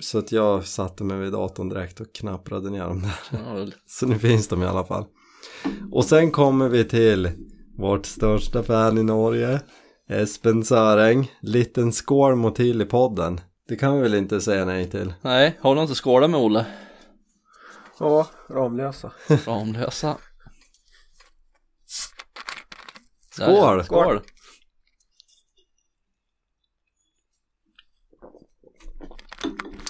[0.00, 3.74] Så att jag satte mig vid datorn direkt och knapprade ner dem där.
[3.86, 5.04] Så nu finns de i alla fall.
[5.92, 7.30] Och sen kommer vi till
[7.78, 9.60] vårt största fan i Norge.
[10.08, 11.32] Espen Söräng.
[11.40, 13.40] Liten skål mot till i podden.
[13.68, 15.14] Det kan vi väl inte säga nej till.
[15.22, 16.66] Nej, har du inte skålat med Olle?
[17.98, 19.12] Ja, Ramlösa.
[19.46, 20.16] Ramlösa.
[23.30, 23.84] Skål!
[23.84, 24.20] Skål!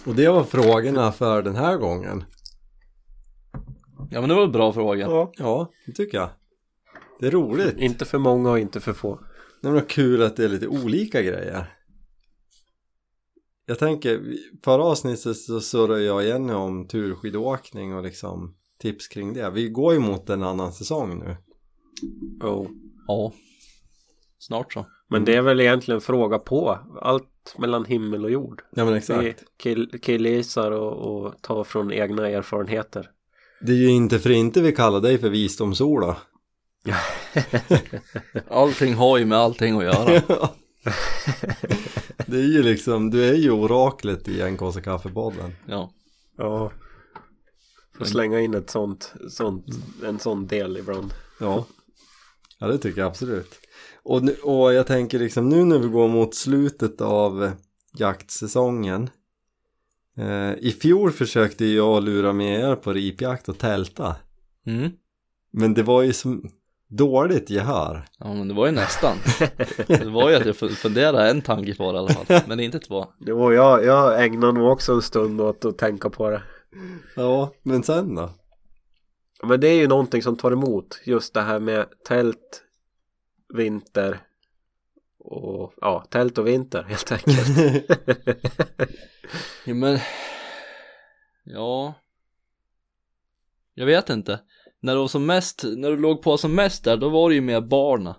[0.06, 2.24] Och det var frågorna för den här gången.
[4.10, 5.06] Ja men det var en bra fråga.
[5.06, 5.32] Ja.
[5.36, 6.30] Ja, det tycker jag.
[7.20, 7.78] Det är roligt.
[7.78, 9.20] Inte för många och inte för få.
[9.62, 11.76] Det är kul att det är lite olika grejer.
[13.66, 19.50] Jag tänker, förra avsnittet så surrade jag igen om turskidåkning och liksom tips kring det.
[19.50, 21.36] Vi går ju mot en annan säsong nu.
[22.46, 22.66] Oh.
[23.06, 23.32] Ja.
[24.40, 24.86] Snart så.
[25.08, 26.78] Men det är väl egentligen fråga på.
[27.02, 28.62] Allt mellan himmel och jord.
[28.70, 29.44] Ja men exakt.
[29.56, 33.10] kill, killgissar och, och tar från egna erfarenheter.
[33.60, 36.16] Det är ju inte för inte vi kallar dig för visdomsola.
[38.48, 40.22] Allting har ju med allting att göra.
[42.26, 45.52] det är ju liksom, du är ju oraklet i NKC kaffepodden.
[45.66, 45.92] Ja.
[46.36, 46.72] Ja.
[47.98, 49.66] Får slänga in ett sånt, sånt,
[50.04, 51.14] en sån del ibland.
[51.40, 51.66] Ja.
[52.58, 53.59] Ja det tycker jag absolut.
[54.02, 57.50] Och, nu, och jag tänker liksom nu när vi går mot slutet av
[57.96, 59.10] jaktsäsongen.
[60.16, 64.16] Eh, I fjol försökte jag lura med er på ripjakt och tälta.
[64.66, 64.90] Mm.
[65.52, 66.50] Men det var ju som
[66.88, 68.04] dåligt gehör.
[68.18, 69.16] Ja men det var ju nästan.
[69.86, 72.40] Det var ju att jag fu- funderade en tanke på det i alla fall.
[72.48, 73.06] Men inte två.
[73.18, 76.42] Det var jag, jag ägnar nog också en stund åt att tänka på det.
[77.16, 78.30] Ja, men sen då?
[79.42, 81.00] Men det är ju någonting som tar emot.
[81.04, 82.62] Just det här med tält,
[83.54, 84.20] vinter
[85.18, 87.48] och ja, tält och vinter helt enkelt.
[89.64, 89.98] Ja men.
[91.44, 91.94] Ja.
[93.74, 94.40] Jag vet inte.
[94.80, 97.34] När du var som mest, när du låg på som mest där, då var det
[97.34, 98.16] ju med barna.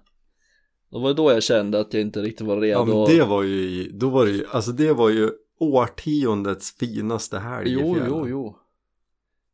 [0.92, 2.80] Det var då jag kände att jag inte riktigt var redo.
[2.80, 7.40] Ja men det var ju, då var det ju, alltså det var ju årtiondets finaste
[7.40, 8.58] helg i Jo, jo, jo.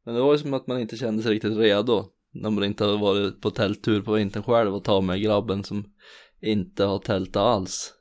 [0.03, 2.05] Men det var ju som att man inte kände sig riktigt redo.
[2.41, 5.85] När man inte hade varit på tälttur på vintern själv och ta med grabben som
[6.41, 7.93] inte har tältat alls.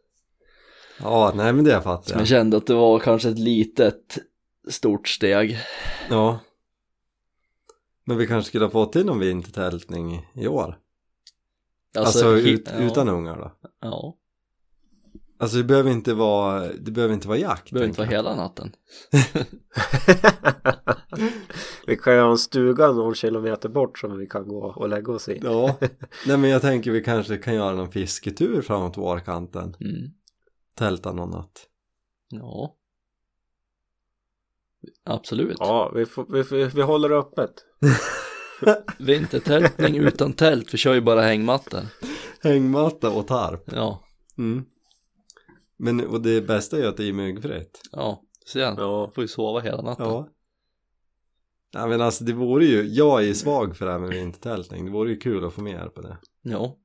[1.00, 2.28] Ja, nej men det fattar jag jag.
[2.28, 4.18] kände att det var kanske ett litet
[4.68, 5.58] stort steg.
[6.10, 6.38] Ja.
[8.04, 10.78] Men vi kanske skulle ha fått till någon vintertältning i- i år.
[11.98, 13.68] Alltså, hi- ut, ja, utan ungar då.
[13.80, 14.16] Ja,
[15.38, 17.64] Alltså det behöver inte vara, det behöver inte vara jakt.
[17.66, 18.72] det behöver inte vara hela natten.
[21.86, 25.12] vi kan ju ha en stuga någon kilometer bort som vi kan gå och lägga
[25.12, 25.40] oss i.
[25.42, 25.76] Ja,
[26.26, 29.76] nej men jag tänker vi kanske kan göra någon fisketur framåt vårkanten.
[29.80, 30.10] Mm.
[30.78, 31.66] Tälta någon natt.
[32.28, 32.76] Ja.
[35.04, 35.56] Absolut.
[35.58, 37.50] Ja, vi, får, vi, vi, vi håller det öppet.
[38.98, 41.80] Vintertältning utan tält, vi kör ju bara hängmattor.
[42.42, 43.62] Hängmatta och tarp.
[43.72, 44.02] Ja,
[44.38, 44.64] Mm.
[45.78, 47.80] Men och det bästa är ju att det är myggfritt.
[47.92, 48.22] ja,
[48.52, 48.78] ser jag.
[48.78, 50.06] Ja, Får ju sova hela natten.
[50.06, 50.28] Ja.
[51.72, 54.84] Ja men alltså det vore ju, jag är ju svag för det här med vintertältning.
[54.84, 56.16] Det vore ju kul att få med er på det.
[56.42, 56.76] Ja.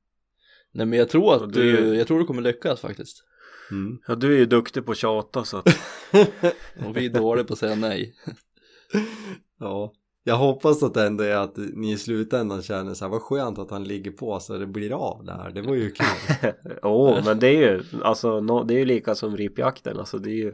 [0.72, 3.24] Nej men jag tror att du- du, jag tror du kommer lyckas faktiskt.
[3.72, 4.00] Mm.
[4.08, 5.66] ja du är ju duktig på att tjata så att
[6.86, 8.16] Och vi är dåliga på att säga nej.
[9.60, 9.94] Ja.
[10.24, 13.60] Jag hoppas att det ändå är att ni i slutändan känner så här, vad skönt
[13.60, 15.52] att han ligger på så det blir av det här.
[15.52, 16.54] Det var ju kul.
[16.84, 20.30] Jo, men det är ju alltså no, det är ju lika som ripjakten alltså det
[20.30, 20.54] är ju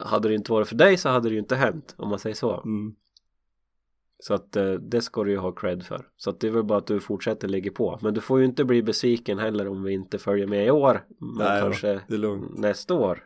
[0.00, 2.36] Hade det inte varit för dig så hade det ju inte hänt om man säger
[2.36, 2.94] så Mm.
[4.18, 6.64] Så att eh, det ska du ju ha cred för Så att det är väl
[6.64, 9.82] bara att du fortsätter ligga på Men du får ju inte bli besviken heller om
[9.82, 12.00] vi inte följer med i år Men Nej kanske
[12.56, 13.22] nästa år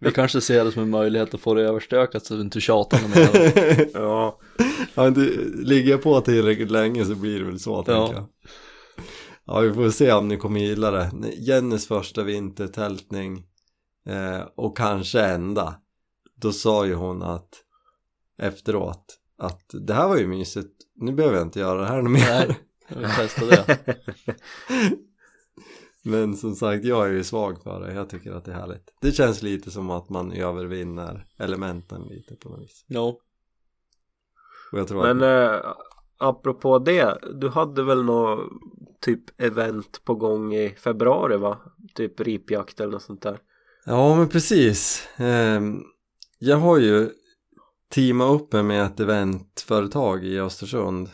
[0.00, 3.00] Vi kanske ser det som en möjlighet att få det överstökat så du inte tjatar
[3.08, 3.88] mer.
[3.94, 4.38] Ja,
[4.94, 5.30] Ja, det,
[5.64, 8.06] ligger jag på tillräckligt länge så blir det väl så Ja.
[8.06, 8.26] tänker jag.
[9.44, 11.10] Ja, vi får se om ni kommer gilla det.
[11.38, 13.44] Jennys första vintertältning
[14.08, 15.74] eh, och kanske enda.
[16.36, 17.48] Då sa ju hon att
[18.42, 19.04] efteråt
[19.38, 20.72] att det här var ju mysigt.
[20.96, 22.46] Nu behöver jag inte göra det här något mer.
[22.46, 23.96] Nej, jag vill testa det.
[26.02, 27.94] Men som sagt, jag är ju svag för det.
[27.94, 28.94] Jag tycker att det är härligt.
[29.00, 32.84] Det känns lite som att man övervinner elementen lite på något vis.
[32.86, 33.16] Ja,
[34.72, 35.64] Och jag tror men att...
[35.64, 35.70] eh,
[36.18, 38.50] apropå det Du hade väl något
[39.00, 41.58] typ event på gång i februari va?
[41.94, 43.38] Typ ripjakt eller något sånt där
[43.84, 45.08] Ja men precis.
[45.16, 45.82] Ehm,
[46.38, 47.10] jag har ju
[47.88, 51.10] teamat upp mig med ett eventföretag i Östersund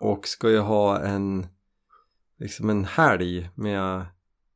[0.00, 1.46] och ska ju ha en
[2.38, 4.06] liksom en helg med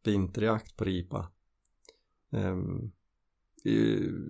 [0.09, 1.31] vinterjakt på ripa.
[2.33, 2.93] Ehm,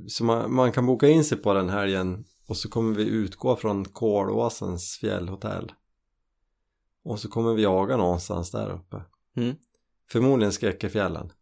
[0.08, 3.56] så man, man kan boka in sig på den helgen och så kommer vi utgå
[3.56, 5.72] från Kolåsens fjällhotell.
[7.04, 9.02] Och så kommer vi jaga någonstans där uppe.
[9.36, 9.56] Mm.
[10.10, 11.32] Förmodligen Skäckefjällen.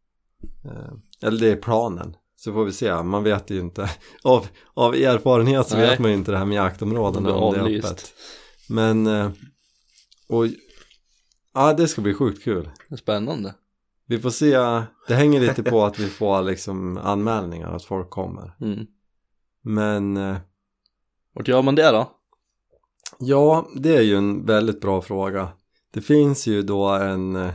[0.65, 2.17] Eh, eller det är planen.
[2.37, 3.91] Så får vi se, man vet ju inte.
[4.23, 5.91] Av, av erfarenhet så Nej.
[5.91, 8.15] vet man ju inte det här med jaktområdena om det är öppet.
[8.69, 9.31] Men, eh,
[10.29, 10.47] och
[11.55, 12.71] ja det ska bli sjukt kul.
[12.89, 13.55] det är spännande.
[14.09, 14.51] Vi får se,
[15.09, 18.53] det hänger lite på att vi får liksom anmälningar, att folk kommer.
[18.61, 18.87] Mm.
[19.63, 20.37] Men eh,
[21.33, 22.11] Vart gör man det då?
[23.19, 25.49] ja, det är ju en väldigt bra fråga.
[25.91, 27.51] Det finns ju då en, eh,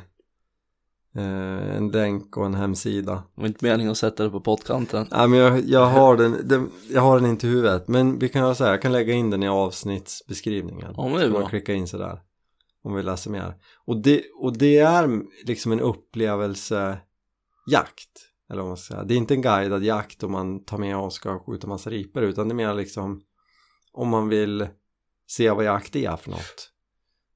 [1.76, 5.08] en länk och en hemsida Det var inte meningen att sätta det på pottkanten.
[5.12, 8.30] Nej men jag, jag, har den, den, jag har den inte i huvudet men vi
[8.30, 11.26] kan göra så här, jag kan lägga in den i avsnittsbeskrivningen Ja, men det är
[11.28, 11.50] Så man bra.
[11.50, 12.22] klicka in sig där
[12.84, 13.56] om vi läser mer.
[13.86, 17.02] Och det, och det är liksom en upplevelsejakt
[18.52, 20.98] eller vad man ska säga, det är inte en guidad jakt om man tar med
[20.98, 23.22] och ska skjuta massa ripor utan det är mer liksom
[23.92, 24.68] om man vill
[25.28, 26.72] se vad jakt är för något.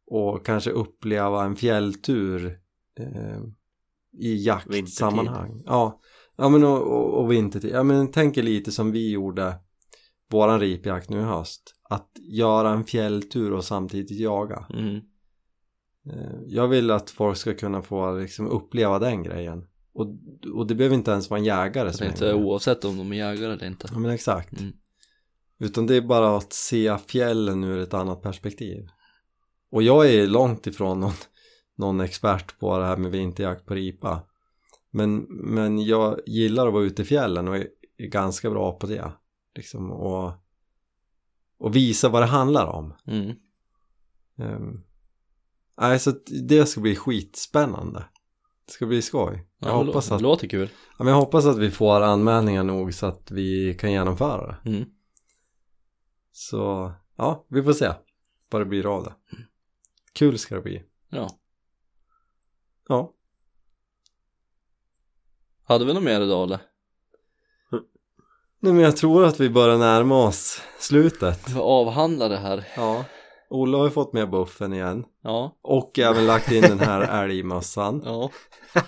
[0.08, 2.60] Och kanske uppleva en fjälltur
[3.00, 3.42] eh,
[4.20, 5.64] i jaktsammanhang.
[5.66, 6.02] Ja,
[6.36, 7.72] ja men och, och, och vintertid.
[7.72, 9.56] Ja men tänk er lite som vi gjorde
[10.32, 11.76] våran ripjakt nu i höst.
[11.90, 14.66] Att göra en fjälltur och samtidigt jaga.
[14.74, 15.02] Mm.
[16.14, 20.08] Eh, jag vill att folk ska kunna få liksom uppleva den grejen och,
[20.54, 22.36] och det behöver inte ens vara en jägare som med.
[22.36, 23.88] oavsett om de är jägare eller inte.
[23.92, 24.60] Ja men exakt.
[24.60, 24.74] Mm.
[25.60, 28.88] Utan det är bara att se fjällen ur ett annat perspektiv.
[29.72, 31.14] Och jag är långt ifrån någon,
[31.76, 34.22] någon expert på det här med vinterjakt på ripa.
[34.92, 38.88] Men, men jag gillar att vara ute i fjällen och är, är ganska bra på
[38.88, 39.12] det.
[39.56, 40.32] Liksom och,
[41.60, 42.94] och visa vad det handlar om.
[43.08, 43.36] Mm.
[44.38, 44.84] Um,
[45.78, 46.12] nej, så
[46.48, 48.06] det ska bli skitspännande.
[48.66, 49.48] Det ska bli skoj.
[49.60, 50.70] Jag, Ja, hoppas att, det låter kul.
[50.98, 54.70] ja, men jag hoppas att vi får anmälningar nog så att vi kan genomföra det.
[54.70, 54.90] Mm.
[56.32, 57.92] Så ja, vi får se
[58.50, 59.14] vad det blir av det.
[60.14, 60.84] Kul ska det bli.
[61.10, 61.30] Ja.
[62.88, 63.12] Ja,
[65.64, 66.60] Hade vi något mer idag eller?
[68.60, 71.50] Nej, men jag tror att vi börjar närma oss slutet.
[71.50, 72.68] Vi avhandlar det här.
[72.76, 73.06] Ja.
[73.56, 75.06] Ola har ju fått med buffen igen.
[75.24, 75.58] Ja.
[75.62, 78.02] Och även lagt in den här älgmössan.
[78.06, 78.32] Ja.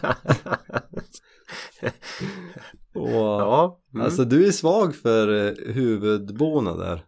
[2.94, 4.06] Och, Ja, mm.
[4.06, 7.06] Alltså du är svag för eh, huvudbonader.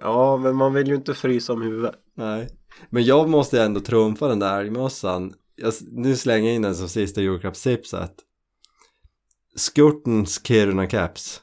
[0.00, 1.94] ja, men man vill ju inte frysa om huvudet.
[2.14, 2.48] Nej.
[2.90, 5.34] Men jag måste ändå trumfa den där älgmössan.
[5.56, 8.14] Jag, nu slänger jag in den som sista julklappstipset.
[9.56, 11.42] Skurtens Kiruna Caps.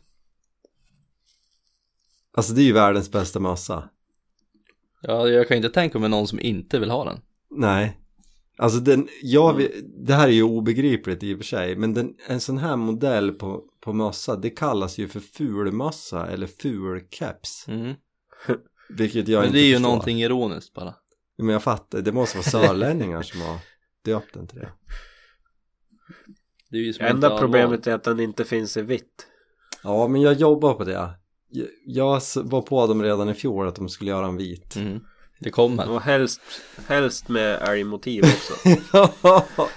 [2.33, 3.89] Alltså det är ju världens bästa mössa.
[5.01, 7.19] Ja, jag kan inte tänka mig någon som inte vill ha den.
[7.49, 7.99] Nej.
[8.57, 9.71] Alltså den, jag, vet-
[10.07, 11.75] det här är ju obegripligt i och för sig.
[11.75, 16.47] Men den, en sån här modell på, på mössa, det kallas ju för fulmössa eller
[16.47, 17.67] fulkeps.
[17.67, 17.93] Mm.
[18.89, 19.89] Vilket jag Men inte det är ju förstår.
[19.89, 20.95] någonting ironiskt bara.
[21.37, 23.57] Men jag fattar, det måste vara sörlänningar som har
[24.05, 24.69] döpt den till det.
[26.69, 29.27] Det är ju som inte Enda problemet är att den inte finns i vitt.
[29.83, 31.09] Ja, men jag jobbar på det.
[31.85, 34.75] Jag, var på dem redan i fjol att de skulle göra en vit.
[34.75, 34.99] Mm.
[35.39, 35.89] Det kommer.
[35.89, 36.41] Och helst,
[36.87, 38.53] helst med älgmotiv också.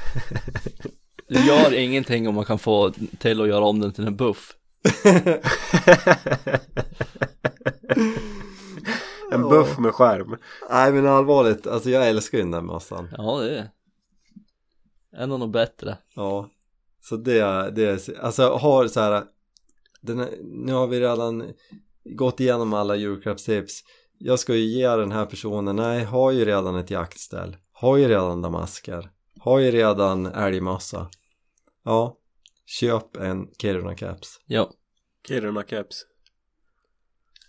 [1.29, 4.53] Du gör ingenting om man kan få till att göra om den till en buff.
[9.33, 10.37] En buff med skärm.
[10.71, 13.09] Nej men allvarligt, alltså jag älskar ju den där mössan.
[13.17, 13.71] Ja, det är
[15.17, 15.99] en av de bättre.
[16.15, 16.51] Ja.
[17.01, 19.25] Så det, det är, alltså har så här,
[20.01, 21.53] den nu har vi redan
[22.05, 23.83] gått igenom alla julklappstips.
[24.19, 27.57] Jag ska ju ge den här personen, nej, har ju redan ett jaktställ.
[27.73, 29.11] Har ju redan damasker.
[29.41, 31.11] Har ju redan älgmössa.
[31.85, 32.17] Ja,
[32.67, 34.41] köp en Kiruna Caps.
[34.47, 34.71] Ja,
[35.29, 36.05] Kiruna Caps.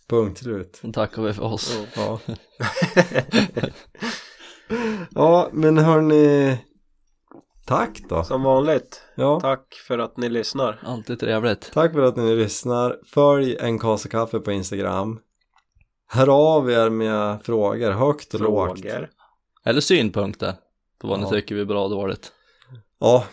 [0.07, 0.79] Punkt slut.
[0.81, 1.79] då tackar vi för oss.
[1.95, 2.19] Ja.
[5.11, 6.57] ja, men hörni.
[7.69, 8.23] Tack då.
[8.23, 9.01] Som vanligt.
[9.15, 10.79] Ja, Tack för att ni lyssnar.
[10.83, 11.71] Alltid trevligt.
[11.73, 12.97] tack för att ni lyssnar.
[13.05, 15.19] Följ en kasa kaffe på Instagram.
[16.07, 18.79] Hör av er med frågor, högt och lågt.
[18.81, 19.09] Frågor.
[19.65, 20.53] Eller synpunkter
[21.01, 21.23] på vad Ja.
[21.23, 22.31] ni tycker vi är bra och dåligt.
[22.99, 23.25] Ja,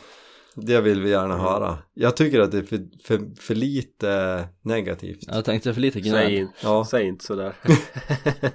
[0.55, 1.79] det vill vi gärna höra.
[1.95, 5.19] Jag tycker att det är för, för, för lite negativt.
[5.29, 6.33] Jag tänkte för lite Säg, gnäll.
[6.35, 6.85] inte- Ja.
[6.91, 7.55] säg inte sådär.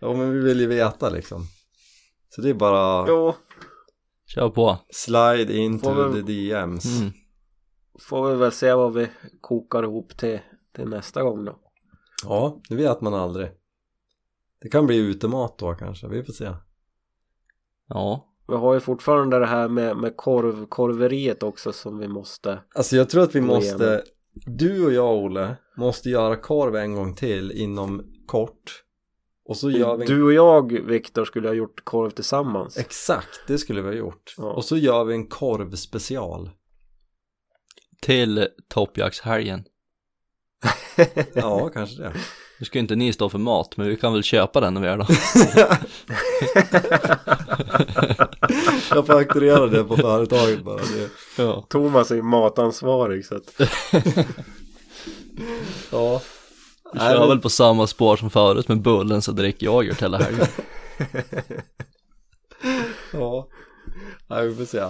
[0.00, 1.46] Ja, men vi vill ju veta liksom.
[2.30, 3.34] Så det är bara jo,
[4.34, 4.78] Kör på.
[4.90, 7.00] slide into Får vi- the DMs.
[7.00, 7.12] Mm.
[8.08, 9.08] får vi väl se vad vi
[9.40, 10.38] kokar ihop till,
[10.76, 11.58] till nästa gång då.
[12.24, 13.48] Ja, det vet man aldrig.
[14.60, 16.50] Det kan bli utemat då kanske, vi får se.
[17.88, 18.28] Ja.
[18.48, 22.96] Vi har ju fortfarande det här med, med korv, korveriet också som vi måste Alltså
[22.96, 24.02] jag tror att vi Gå måste,
[24.46, 28.81] du och jag Olle, måste göra korv en gång till inom kort.
[29.52, 30.08] Och så gör vi en...
[30.08, 32.78] Du och jag, Viktor, skulle ha gjort korv tillsammans.
[32.78, 34.34] Exakt, det skulle vi ha gjort.
[34.38, 34.44] Ja.
[34.44, 36.50] Och så gör vi en korvspecial.
[38.00, 39.64] Till toppjaktshelgen.
[41.34, 42.12] Ja, kanske det.
[42.58, 44.88] Nu ska inte ni stå för mat, men vi kan väl köpa den när vi
[44.88, 45.06] är då.
[48.94, 50.76] jag fakturerar det på företaget bara.
[50.76, 51.10] Det.
[51.38, 51.66] Ja.
[51.68, 53.60] Thomas är ju matansvarig så att
[55.90, 56.22] Ja.
[56.92, 60.46] Vi kör väl på samma spår som förut med bullen så dricker yoghurt hela helgen.
[63.12, 63.46] Ja.
[64.30, 64.84] Nej, vi får se.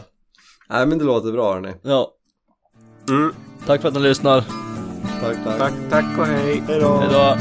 [0.68, 1.74] Nej, men det låter bra hörni.
[1.82, 2.10] Ja.
[3.08, 3.34] mm,
[3.66, 4.40] Tack för att ni lyssnar.
[5.20, 5.58] Tack, tack.
[5.58, 6.62] tack, tack och hej.
[6.68, 6.96] Hej då.
[6.96, 7.36] Hejdå.